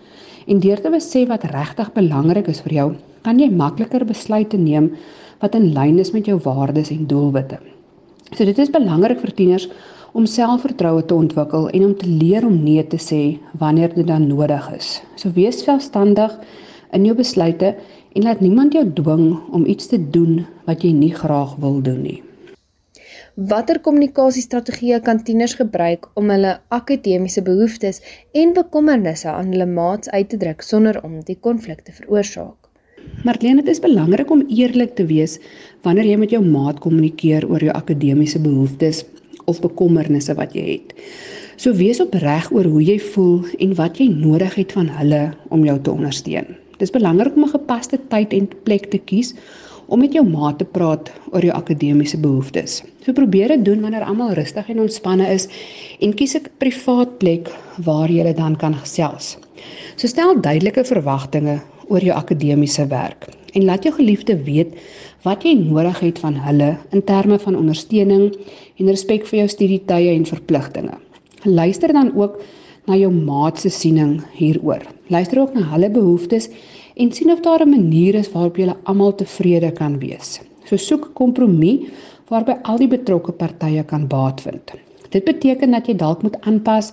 En 0.46 0.60
deur 0.60 0.80
te 0.80 0.90
besef 0.90 1.28
wat 1.28 1.44
regtig 1.44 1.92
belangrik 1.92 2.48
is 2.48 2.60
vir 2.60 2.72
jou, 2.72 2.94
kan 3.22 3.38
jy 3.38 3.50
makliker 3.50 4.04
besluite 4.04 4.56
neem 4.56 4.92
wat 5.40 5.56
in 5.58 5.72
lyn 5.74 5.98
is 5.98 6.12
met 6.12 6.28
jou 6.28 6.38
waardes 6.44 6.92
en 6.94 7.06
doelwitte. 7.06 7.58
So 8.30 8.44
dit 8.44 8.58
is 8.58 8.70
belangrik 8.70 9.20
vir 9.24 9.34
tieners 9.34 9.68
om 10.12 10.26
selfvertroue 10.26 11.04
te 11.06 11.14
ontwikkel 11.14 11.68
en 11.70 11.84
om 11.84 11.94
te 11.96 12.08
leer 12.08 12.46
om 12.46 12.62
nee 12.62 12.86
te 12.86 12.98
sê 12.98 13.22
wanneer 13.58 13.94
dit 13.94 14.06
dan 14.06 14.26
nodig 14.26 14.70
is. 14.76 15.00
So 15.16 15.30
wees 15.34 15.62
selfstandig 15.64 16.34
in 16.92 17.06
jou 17.06 17.14
besluite 17.16 17.74
en 18.12 18.26
laat 18.26 18.40
niemand 18.40 18.74
jou 18.74 18.84
dwing 18.92 19.38
om 19.54 19.66
iets 19.66 19.86
te 19.90 20.00
doen 20.10 20.44
wat 20.66 20.82
jy 20.84 20.92
nie 20.94 21.14
graag 21.14 21.54
wil 21.62 21.80
doen 21.82 22.02
nie. 22.02 22.18
Watter 23.50 23.78
kommunikasiestrategieë 23.80 24.98
kan 25.06 25.22
tieners 25.24 25.54
gebruik 25.56 26.08
om 26.18 26.32
hulle 26.34 26.58
akademiese 26.68 27.42
behoeftes 27.46 28.02
en 28.36 28.52
bekommernisse 28.52 29.30
aan 29.30 29.54
hulle 29.54 29.70
maats 29.70 30.10
uit 30.10 30.28
te 30.28 30.36
druk 30.36 30.66
sonder 30.66 30.98
om 31.06 31.20
die 31.24 31.38
konflik 31.40 31.86
te 31.86 31.94
veroorsaak? 31.94 32.59
Marlene, 33.24 33.60
dit 33.60 33.68
is 33.68 33.82
belangrik 33.82 34.30
om 34.30 34.46
eerlik 34.48 34.94
te 34.96 35.04
wees 35.04 35.38
wanneer 35.84 36.06
jy 36.08 36.16
met 36.16 36.30
jou 36.32 36.40
maat 36.44 36.78
kommunikeer 36.80 37.44
oor 37.50 37.60
jou 37.60 37.72
akademiese 37.74 38.40
behoeftes 38.40 39.04
of 39.44 39.60
bekommernisse 39.60 40.34
wat 40.38 40.54
jy 40.56 40.64
het. 40.70 40.94
So 41.60 41.76
wees 41.76 42.00
opreg 42.00 42.48
oor 42.54 42.64
hoe 42.64 42.80
jy 42.80 42.96
voel 43.12 43.44
en 43.60 43.74
wat 43.76 44.00
jy 44.00 44.08
nodig 44.08 44.56
het 44.56 44.72
van 44.72 44.88
hulle 44.96 45.22
om 45.52 45.66
jou 45.68 45.76
te 45.84 45.92
ondersteun. 45.92 46.56
Dit 46.78 46.88
is 46.88 46.94
belangrik 46.94 47.36
om 47.36 47.44
'n 47.44 47.56
gepaste 47.56 47.98
tyd 48.08 48.32
en 48.32 48.48
plek 48.64 48.88
te 48.90 48.98
kies 48.98 49.34
om 49.90 49.98
met 49.98 50.14
jou 50.14 50.22
maat 50.26 50.60
te 50.60 50.64
praat 50.64 51.10
oor 51.32 51.44
jou 51.44 51.54
akademiese 51.54 52.18
behoeftes. 52.22 52.80
So 53.02 53.12
probeer 53.16 53.56
dit 53.56 53.64
doen 53.66 53.82
wanneer 53.82 54.06
almal 54.06 54.36
rustig 54.38 54.68
en 54.70 54.84
ontspanne 54.84 55.26
is 55.34 55.48
en 56.00 56.14
kies 56.14 56.36
'n 56.38 56.46
privaat 56.62 57.18
plek 57.18 57.50
waar 57.84 58.10
jy 58.10 58.32
dan 58.34 58.56
kan 58.56 58.74
gesels. 58.74 59.36
So 59.96 60.06
stel 60.06 60.40
duidelike 60.40 60.84
verwagtinge 60.84 61.60
oor 61.88 62.00
jou 62.00 62.14
akademiese 62.14 62.86
werk 62.86 63.28
en 63.54 63.64
laat 63.64 63.82
jou 63.82 63.94
geliefde 63.94 64.36
weet 64.44 64.74
wat 65.24 65.42
jy 65.44 65.54
nodig 65.54 66.00
het 66.00 66.18
van 66.18 66.34
hulle 66.34 66.76
in 66.92 67.02
terme 67.04 67.38
van 67.38 67.56
ondersteuning 67.56 68.30
en 68.78 68.86
respek 68.86 69.26
vir 69.26 69.38
jou 69.38 69.48
studietye 69.48 70.14
en 70.14 70.24
verpligtinge. 70.24 70.96
Luister 71.44 71.92
dan 71.92 72.12
ook 72.16 72.40
na 72.86 72.96
jou 72.96 73.10
maat 73.12 73.58
se 73.58 73.68
siening 73.68 74.20
hieroor. 74.32 74.82
Luister 75.08 75.40
ook 75.40 75.54
na 75.54 75.66
hulle 75.72 75.90
behoeftes 75.90 76.48
en 77.00 77.12
sien 77.12 77.32
of 77.32 77.40
daar 77.40 77.64
'n 77.64 77.70
manier 77.70 78.14
is 78.14 78.32
waarop 78.32 78.56
julle 78.56 78.76
almal 78.84 79.14
tevrede 79.14 79.72
kan 79.72 79.98
wees. 79.98 80.40
So 80.64 80.76
soek 80.76 81.04
'n 81.06 81.12
kompromie 81.12 81.88
waarby 82.28 82.54
al 82.62 82.78
die 82.78 82.88
betrokke 82.88 83.32
partye 83.32 83.82
kan 83.84 84.06
baat 84.06 84.40
vind. 84.40 84.72
Dit 85.10 85.24
beteken 85.24 85.70
dat 85.70 85.86
jy 85.86 85.96
dalk 85.96 86.22
moet 86.22 86.40
aanpas 86.40 86.92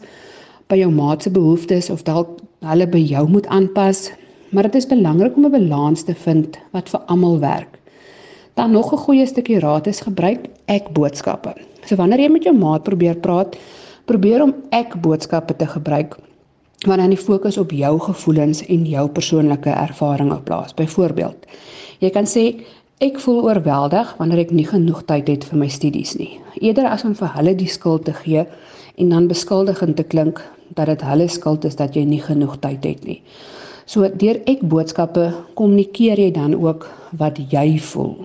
by 0.67 0.75
jou 0.75 0.91
maat 0.91 1.23
se 1.23 1.29
behoeftes 1.29 1.89
of 1.89 2.03
dalk 2.03 2.39
hulle 2.59 2.87
by 2.87 2.97
jou 2.99 3.29
moet 3.29 3.47
aanpas 3.47 4.11
maar 4.49 4.63
dit 4.63 4.75
is 4.75 4.87
belangrik 4.87 5.35
om 5.35 5.45
'n 5.45 5.51
balans 5.51 6.03
te 6.03 6.15
vind 6.15 6.57
wat 6.71 6.89
vir 6.89 6.99
almal 6.99 7.39
werk. 7.39 7.79
Dan 8.53 8.71
nog 8.71 8.93
'n 8.93 8.97
goeie 8.97 9.25
stukkie 9.25 9.59
raad 9.59 9.87
is 9.87 10.01
gebruik 10.01 10.45
ek 10.65 10.93
boodskappe. 10.93 11.53
So 11.85 11.95
wanneer 11.95 12.19
jy 12.19 12.29
met 12.29 12.43
jou 12.43 12.57
maat 12.57 12.83
probeer 12.83 13.15
praat, 13.15 13.57
probeer 14.05 14.41
om 14.41 14.53
ek 14.69 15.01
boodskappe 15.01 15.55
te 15.55 15.65
gebruik 15.65 16.17
waar 16.85 16.97
dan 16.97 17.09
die 17.09 17.17
fokus 17.17 17.57
op 17.57 17.71
jou 17.71 17.99
gevoelens 17.99 18.65
en 18.65 18.85
jou 18.85 19.07
persoonlike 19.09 19.69
ervarings 19.69 20.43
plaas. 20.43 20.73
Byvoorbeeld, 20.77 21.47
jy 21.99 22.09
kan 22.13 22.29
sê 22.29 22.45
ek 23.01 23.17
voel 23.21 23.43
oorweldig 23.49 24.13
wanneer 24.17 24.45
ek 24.45 24.53
nie 24.53 24.67
genoeg 24.67 25.03
tyd 25.09 25.27
het 25.27 25.47
vir 25.49 25.61
my 25.63 25.69
studies 25.73 26.15
nie. 26.17 26.37
Eerder 26.61 26.89
as 26.89 27.05
om 27.05 27.15
vir 27.17 27.33
hulle 27.33 27.55
die 27.57 27.69
skuld 27.69 28.05
te 28.05 28.13
gee 28.13 28.45
en 28.97 29.09
dan 29.09 29.29
beskuldigend 29.29 29.97
te 29.97 30.05
klink 30.05 30.41
dat 30.77 30.89
dit 30.91 31.01
hulle 31.01 31.27
skuld 31.27 31.65
is 31.65 31.77
dat 31.77 31.95
jy 31.95 32.05
nie 32.05 32.21
genoeg 32.21 32.57
tyd 32.61 32.85
het 32.85 33.05
nie. 33.05 33.21
So 33.87 34.09
deur 34.09 34.41
ek 34.45 34.61
boodskappe 34.61 35.31
kommunikeer 35.55 36.19
jy 36.19 36.31
dan 36.35 36.57
ook 36.57 36.89
wat 37.17 37.39
jy 37.51 37.77
voel. 37.79 38.17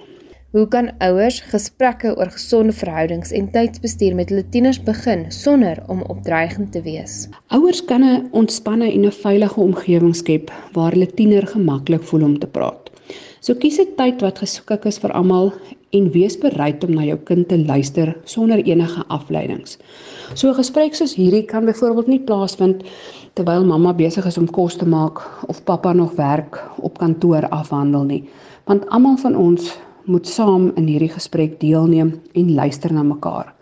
Hoe 0.53 0.67
kan 0.69 0.91
ouers 1.01 1.38
gesprekke 1.49 2.11
oor 2.21 2.29
gesonde 2.29 2.75
verhoudings 2.77 3.31
en 3.33 3.47
tydsbestuur 3.55 4.12
met 4.19 4.29
hulle 4.29 4.43
tieners 4.53 4.77
begin 4.85 5.23
sonder 5.33 5.79
om 5.88 6.03
opdreigend 6.12 6.75
te 6.75 6.83
wees? 6.85 7.15
Ouers 7.57 7.79
kan 7.88 8.03
'n 8.05 8.27
ontspanne 8.37 8.91
en 8.93 9.07
'n 9.07 9.17
veilige 9.25 9.61
omgewing 9.61 10.17
skep 10.17 10.51
waar 10.73 10.93
hulle 10.93 11.07
tiener 11.07 11.47
gemaklik 11.47 12.03
voel 12.03 12.25
om 12.25 12.38
te 12.38 12.47
praat. 12.47 12.91
So 13.41 13.55
kies 13.55 13.79
'n 13.81 13.97
tyd 13.97 14.21
wat 14.21 14.38
geskik 14.38 14.85
is 14.85 14.99
vir 14.99 15.12
almal 15.12 15.53
en 15.91 16.12
wees 16.12 16.37
bereid 16.38 16.85
om 16.85 16.95
na 16.95 17.03
jou 17.03 17.19
kind 17.25 17.49
te 17.49 17.59
luister 17.59 18.17
sonder 18.25 18.59
enige 18.59 19.05
afleidings. 19.09 19.79
So 20.35 20.49
'n 20.49 20.55
gesprek 20.55 20.95
soos 20.95 21.15
hierdie 21.15 21.45
kan 21.45 21.65
byvoorbeeld 21.65 22.07
nie 22.07 22.21
plaasvind 22.21 22.85
terwyl 23.33 23.65
mamma 23.65 23.93
besig 23.95 24.27
is 24.27 24.38
om 24.38 24.51
kos 24.51 24.77
te 24.77 24.87
maak 24.87 25.47
of 25.49 25.65
pappa 25.65 25.93
nog 25.93 26.15
werk 26.15 26.62
op 26.77 26.99
kantoor 26.99 27.49
afhandel 27.49 28.05
nie, 28.05 28.25
want 28.65 28.88
almal 28.88 29.17
van 29.17 29.37
ons 29.37 29.79
moet 30.05 30.27
saam 30.27 30.73
in 30.77 30.87
hierdie 30.87 31.12
gesprek 31.12 31.61
deelneem 31.61 32.21
en 32.35 32.55
luister 32.55 32.93
na 32.93 33.03
mekaar. 33.03 33.53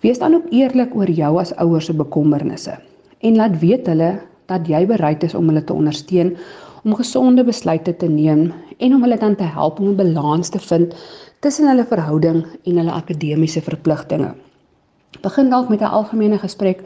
Wees 0.00 0.18
dan 0.18 0.34
ook 0.34 0.50
eerlik 0.50 0.94
oor 0.94 1.10
jou 1.10 1.38
as 1.40 1.54
ouers 1.62 1.86
se 1.86 1.94
bekommernisse 1.94 2.78
en 3.20 3.36
laat 3.36 3.58
weet 3.58 3.86
hulle 3.86 4.12
dat 4.50 4.68
jy 4.68 4.86
bereid 4.86 5.22
is 5.22 5.34
om 5.38 5.48
hulle 5.50 5.64
te 5.64 5.74
ondersteun 5.74 6.36
om 6.82 6.94
gesonde 6.98 7.44
besluite 7.46 7.94
te 7.96 8.08
neem 8.10 8.48
en 8.78 8.94
om 8.94 9.04
hulle 9.06 9.18
dan 9.18 9.36
te 9.38 9.46
help 9.46 9.78
om 9.80 9.92
'n 9.92 9.96
balans 9.96 10.48
te 10.48 10.58
vind 10.58 10.94
tussen 11.40 11.68
hulle 11.68 11.84
verhouding 11.84 12.44
en 12.64 12.76
hulle 12.76 12.90
akademiese 12.90 13.60
verpligtinge. 13.60 14.34
Begin 15.22 15.50
dalk 15.50 15.68
met 15.68 15.80
'n 15.80 15.94
algemene 15.98 16.38
gesprek 16.38 16.82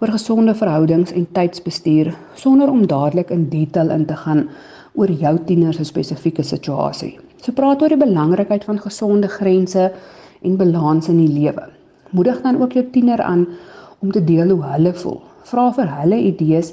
oor 0.00 0.08
gesonde 0.08 0.54
verhoudings 0.54 1.12
en 1.12 1.26
tydsbestuur 1.32 2.14
sonder 2.34 2.70
om 2.70 2.86
dadelik 2.86 3.30
in 3.30 3.48
detail 3.48 3.90
in 3.90 4.06
te 4.06 4.16
gaan 4.16 4.48
oor 4.94 5.10
jou 5.10 5.38
tiener 5.46 5.74
se 5.74 5.84
spesifieke 5.84 6.42
situasie. 6.42 7.18
So 7.42 7.50
praat 7.50 7.80
oor 7.82 7.90
die 7.90 7.98
belangrikheid 7.98 8.62
van 8.68 8.78
gesonde 8.78 9.26
grense 9.26 9.88
en 10.46 10.58
balans 10.60 11.08
in 11.10 11.18
die 11.18 11.30
lewe. 11.40 11.64
Moedig 12.14 12.38
dan 12.44 12.60
ook 12.62 12.76
jou 12.78 12.84
tiener 12.94 13.18
aan 13.22 13.48
om 13.98 14.12
te 14.14 14.22
deel 14.22 14.52
hoe 14.54 14.62
hulle 14.74 14.92
voel. 14.94 15.18
Vra 15.50 15.64
vir 15.74 15.88
hulle 15.90 16.20
idees 16.22 16.70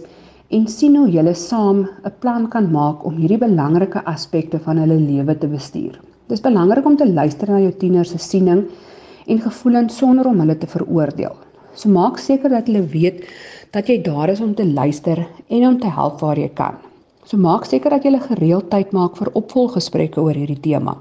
en 0.54 0.68
sien 0.70 0.98
hoe 1.00 1.08
julle 1.10 1.34
saam 1.34 1.88
'n 2.06 2.14
plan 2.22 2.46
kan 2.54 2.70
maak 2.72 3.06
om 3.06 3.18
hierdie 3.18 3.42
belangrike 3.42 4.04
aspekte 4.06 4.60
van 4.60 4.78
hulle 4.78 5.00
lewe 5.00 5.38
te 5.38 5.48
bestuur. 5.48 5.98
Dis 6.28 6.42
belangrik 6.42 6.86
om 6.86 6.98
te 6.98 7.10
luister 7.10 7.50
na 7.50 7.60
jou 7.60 7.72
tiener 7.72 8.06
se 8.06 8.18
siening 8.18 8.66
en 9.28 9.42
gevoelens 9.42 9.98
sonder 9.98 10.28
om 10.28 10.40
hulle 10.40 10.58
te 10.58 10.68
veroordeel. 10.68 11.36
So 11.74 11.90
maak 11.90 12.18
seker 12.18 12.50
dat 12.50 12.68
hulle 12.68 12.86
weet 12.86 13.26
dat 13.72 13.88
jy 13.88 14.02
daar 14.04 14.30
is 14.30 14.42
om 14.42 14.54
te 14.56 14.66
luister 14.66 15.28
en 15.50 15.68
om 15.68 15.80
te 15.80 15.88
help 15.88 16.20
waar 16.20 16.38
jy 16.38 16.50
kan. 16.54 16.89
So 17.30 17.38
maak 17.38 17.68
seker 17.70 17.94
dat 17.94 18.06
jy 18.08 18.18
gereeld 18.24 18.72
tyd 18.72 18.94
maak 18.98 19.20
vir 19.20 19.30
opvolggesprekke 19.38 20.18
oor 20.18 20.34
hierdie 20.34 20.62
tema. 20.64 20.96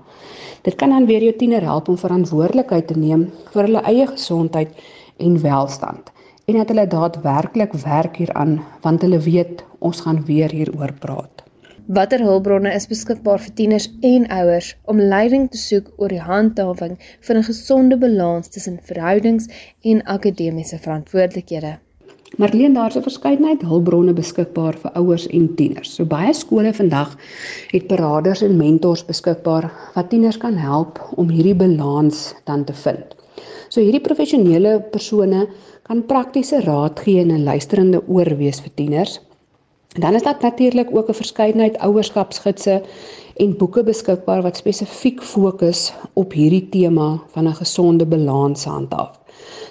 Dit 0.67 0.77
kan 0.77 0.93
dan 0.93 1.07
weer 1.09 1.25
jou 1.25 1.33
tiener 1.41 1.65
help 1.65 1.89
om 1.89 1.97
verantwoordelikheid 1.97 2.91
te 2.91 2.97
neem 3.01 3.23
vir 3.55 3.65
hulle 3.65 3.83
eie 3.89 4.05
gesondheid 4.11 4.75
en 5.25 5.39
welstand 5.41 6.13
en 6.49 6.61
dat 6.61 6.69
hulle 6.73 6.85
daadwerklik 6.93 7.73
werk 7.85 8.21
hieraan 8.21 8.59
want 8.85 9.03
hulle 9.07 9.23
weet 9.25 9.65
ons 9.81 10.05
gaan 10.05 10.21
weer 10.29 10.53
hieroor 10.53 10.93
praat. 11.01 11.45
Watter 11.89 12.21
hulpbronne 12.21 12.77
is 12.77 12.91
beskikbaar 12.93 13.41
vir 13.41 13.57
tieners 13.57 13.89
en 14.05 14.29
ouers 14.29 14.75
om 14.93 15.01
leiding 15.01 15.49
te 15.49 15.65
soek 15.65 15.89
oor 15.97 16.13
die 16.13 16.25
handhawing 16.29 17.01
van 17.25 17.37
'n 17.41 17.49
gesonde 17.51 17.97
balans 17.97 18.49
tussen 18.49 18.81
verhoudings 18.85 19.49
en 19.81 20.05
akademiese 20.05 20.79
verantwoordelikhede? 20.79 21.79
Marleen 22.37 22.75
daar's 22.75 22.97
'n 22.97 23.03
verskeidenheid 23.03 23.63
hulpbronne 23.63 24.13
beskikbaar 24.13 24.77
vir 24.83 24.91
ouers 25.01 25.27
en 25.27 25.55
tieners. 25.55 25.95
So 25.95 26.05
baie 26.05 26.33
skole 26.35 26.73
vandag 26.75 27.17
het 27.71 27.87
beraders 27.87 28.43
en 28.43 28.57
mentors 28.57 29.05
beskikbaar 29.05 29.73
wat 29.95 30.11
tieners 30.11 30.37
kan 30.37 30.57
help 30.57 31.01
om 31.17 31.29
hierdie 31.29 31.55
balans 31.55 32.35
dan 32.45 32.65
te 32.65 32.73
vind. 32.73 33.17
So 33.69 33.81
hierdie 33.81 34.01
professionele 34.01 34.81
persone 34.81 35.49
kan 35.83 36.07
praktiese 36.07 36.61
raad 36.61 37.01
gee 37.01 37.21
en 37.21 37.33
'n 37.33 37.45
luisterende 37.45 38.03
oor 38.09 38.37
wees 38.37 38.61
vir 38.61 38.75
tieners. 38.75 39.21
Dan 39.89 40.15
is 40.15 40.23
daar 40.23 40.39
natuurlik 40.41 40.97
ook 40.97 41.09
'n 41.09 41.21
verskeidenheid 41.23 41.79
ouerskapsgidse 41.79 42.83
en 43.37 43.57
boeke 43.57 43.83
beskikbaar 43.83 44.43
wat 44.43 44.57
spesifiek 44.57 45.23
fokus 45.23 45.93
op 46.13 46.33
hierdie 46.33 46.69
tema 46.69 47.21
van 47.33 47.49
'n 47.49 47.55
gesonde 47.55 48.07
balans 48.07 48.65
handhaaf. 48.65 49.18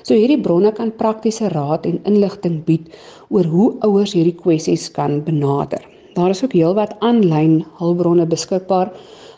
So 0.04 0.16
hierdie 0.16 0.40
bronne 0.42 0.72
kan 0.72 0.94
praktiese 0.96 1.50
raad 1.54 1.86
en 1.90 2.00
inligting 2.10 2.62
bied 2.68 2.92
oor 3.30 3.48
hoe 3.52 3.70
ouers 3.88 4.14
hierdie 4.16 4.38
kwessies 4.38 4.88
kan 4.92 5.22
benader. 5.26 5.84
Daar 6.16 6.34
is 6.34 6.44
ook 6.44 6.56
heelwat 6.58 6.96
aanlyn 7.06 7.60
hulpbronne 7.80 8.26
beskikbaar 8.26 8.94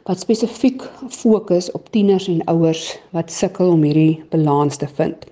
wat 0.08 0.22
spesifiek 0.24 0.86
fokus 1.10 1.72
op 1.78 1.90
tieners 1.94 2.28
en 2.32 2.44
ouers 2.52 2.86
wat 3.14 3.34
sukkel 3.34 3.74
om 3.74 3.84
hierdie 3.84 4.22
balans 4.32 4.78
te 4.78 4.88
vind. 5.00 5.26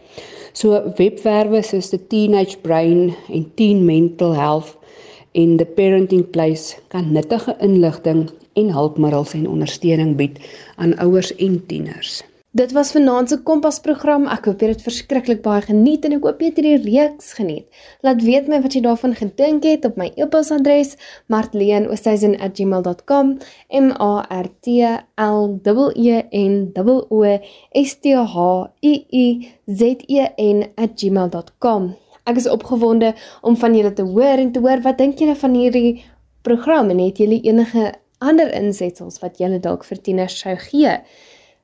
So 0.58 0.82
webwerwe 0.98 1.62
soos 1.62 1.92
the 1.94 2.00
Teenage 2.10 2.58
Brain 2.66 3.14
en 3.30 3.46
Teen 3.56 3.86
Mental 3.86 4.34
Health 4.34 4.76
in 5.34 5.58
the 5.58 5.66
Parenting 5.66 6.26
Place 6.34 6.78
kan 6.90 7.12
nuttige 7.14 7.56
inligting 7.62 8.26
en 8.58 8.72
hulpmiddels 8.74 9.36
en 9.38 9.46
ondersteuning 9.50 10.16
bied 10.18 10.42
aan 10.76 10.98
ouers 10.98 11.36
en 11.36 11.62
tieners. 11.70 12.24
Dit 12.58 12.72
was 12.72 12.92
vanaand 12.92 13.30
se 13.30 13.38
Kompas 13.44 13.80
program. 13.86 14.24
Ek 14.34 14.48
hoop 14.48 14.62
jy 14.64 14.68
het 14.72 14.82
verskriklik 14.82 15.44
baie 15.46 15.62
geniet 15.62 16.06
en 16.08 16.16
ek 16.16 16.24
hoop 16.26 16.40
jy 16.42 16.48
het 16.50 16.58
hierdie 16.58 16.80
reeks 16.88 17.36
geniet. 17.38 17.68
Laat 18.02 18.24
weet 18.26 18.48
my 18.50 18.58
wat 18.64 18.74
jy 18.74 18.82
daarvan 18.86 19.14
gedink 19.20 19.68
het 19.68 19.86
op 19.86 19.94
my 20.02 20.08
e-posadres 20.16 20.96
martleen@gmail.com 21.30 23.26
m 23.82 23.88
a 24.08 24.26
r 24.40 24.48
t 24.66 24.66
l 24.74 24.90
e 24.90 26.18
n 26.34 26.74
o 26.88 27.22
s 27.84 27.92
t 28.02 28.16
h 28.16 28.36
i 28.82 28.94
i 29.12 29.26
z 29.68 29.82
e 30.08 30.26
n@gmail.com. 30.42 31.82
Ek 32.26 32.36
is 32.42 32.50
opgewonde 32.50 33.14
om 33.42 33.56
van 33.56 33.76
julle 33.76 33.94
te 33.94 34.02
hoor 34.04 34.38
en 34.42 34.52
te 34.52 34.60
hoor 34.60 34.82
wat 34.82 34.98
dink 34.98 35.20
julle 35.20 35.36
van 35.36 35.54
hierdie 35.54 36.04
program 36.42 36.90
en 36.90 37.06
het 37.06 37.18
julle 37.18 37.38
enige 37.44 37.94
ander 38.18 38.50
insetsels 38.50 39.20
wat 39.22 39.38
julle 39.38 39.60
dalk 39.60 39.86
vir 39.86 40.02
tieners 40.02 40.40
sou 40.40 40.56
gee? 40.56 40.98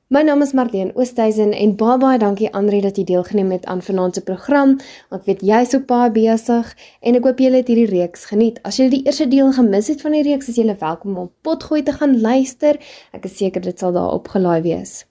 My 0.08 0.20
naam 0.20 0.42
is 0.42 0.52
Marlene 0.52 0.92
Oosthuizen 1.00 1.54
en 1.56 1.70
baie 1.80 1.96
baie 1.98 2.18
dankie 2.20 2.50
Andre 2.52 2.82
dat 2.84 2.98
jy 3.00 3.06
deelgeneem 3.08 3.54
het 3.54 3.64
aan 3.64 3.80
vanaand 3.82 4.18
se 4.18 4.22
program. 4.22 4.74
Ek 5.08 5.24
weet 5.24 5.40
jy's 5.40 5.72
ook 5.72 5.86
baie 5.88 6.10
besig 6.12 6.74
en 7.00 7.16
ek 7.16 7.24
hoop 7.24 7.40
julle 7.40 7.62
het 7.62 7.70
hierdie 7.72 7.88
reeks 7.88 8.26
geniet. 8.28 8.58
As 8.68 8.76
jy 8.76 8.90
die 8.92 9.00
eerste 9.08 9.24
deel 9.32 9.54
gemis 9.56 9.88
het 9.88 10.04
van 10.04 10.12
die 10.12 10.20
reeks, 10.28 10.50
is 10.52 10.60
jy 10.60 10.68
welkom 10.68 11.16
om 11.22 11.30
potgooi 11.40 11.80
te 11.88 11.96
gaan 11.96 12.18
luister. 12.20 12.76
Ek 13.16 13.24
is 13.24 13.38
seker 13.40 13.64
dit 13.64 13.80
sal 13.80 13.96
daar 13.96 14.12
opgelaai 14.12 14.60
wees. 14.68 15.06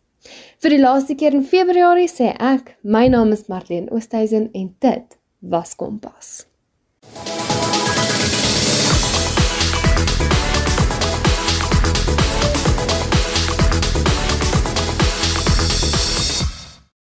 Vir 0.62 0.78
die 0.78 0.84
laaste 0.86 1.18
keer 1.18 1.34
in 1.34 1.44
Februarie 1.44 2.08
sê 2.08 2.30
ek, 2.38 2.76
my 2.86 3.08
naam 3.10 3.34
is 3.34 3.48
Marlene 3.50 3.90
Oosthuizen 3.90 4.52
en 4.54 4.76
dit 4.78 5.18
was 5.42 5.74
Kompas. 5.74 6.46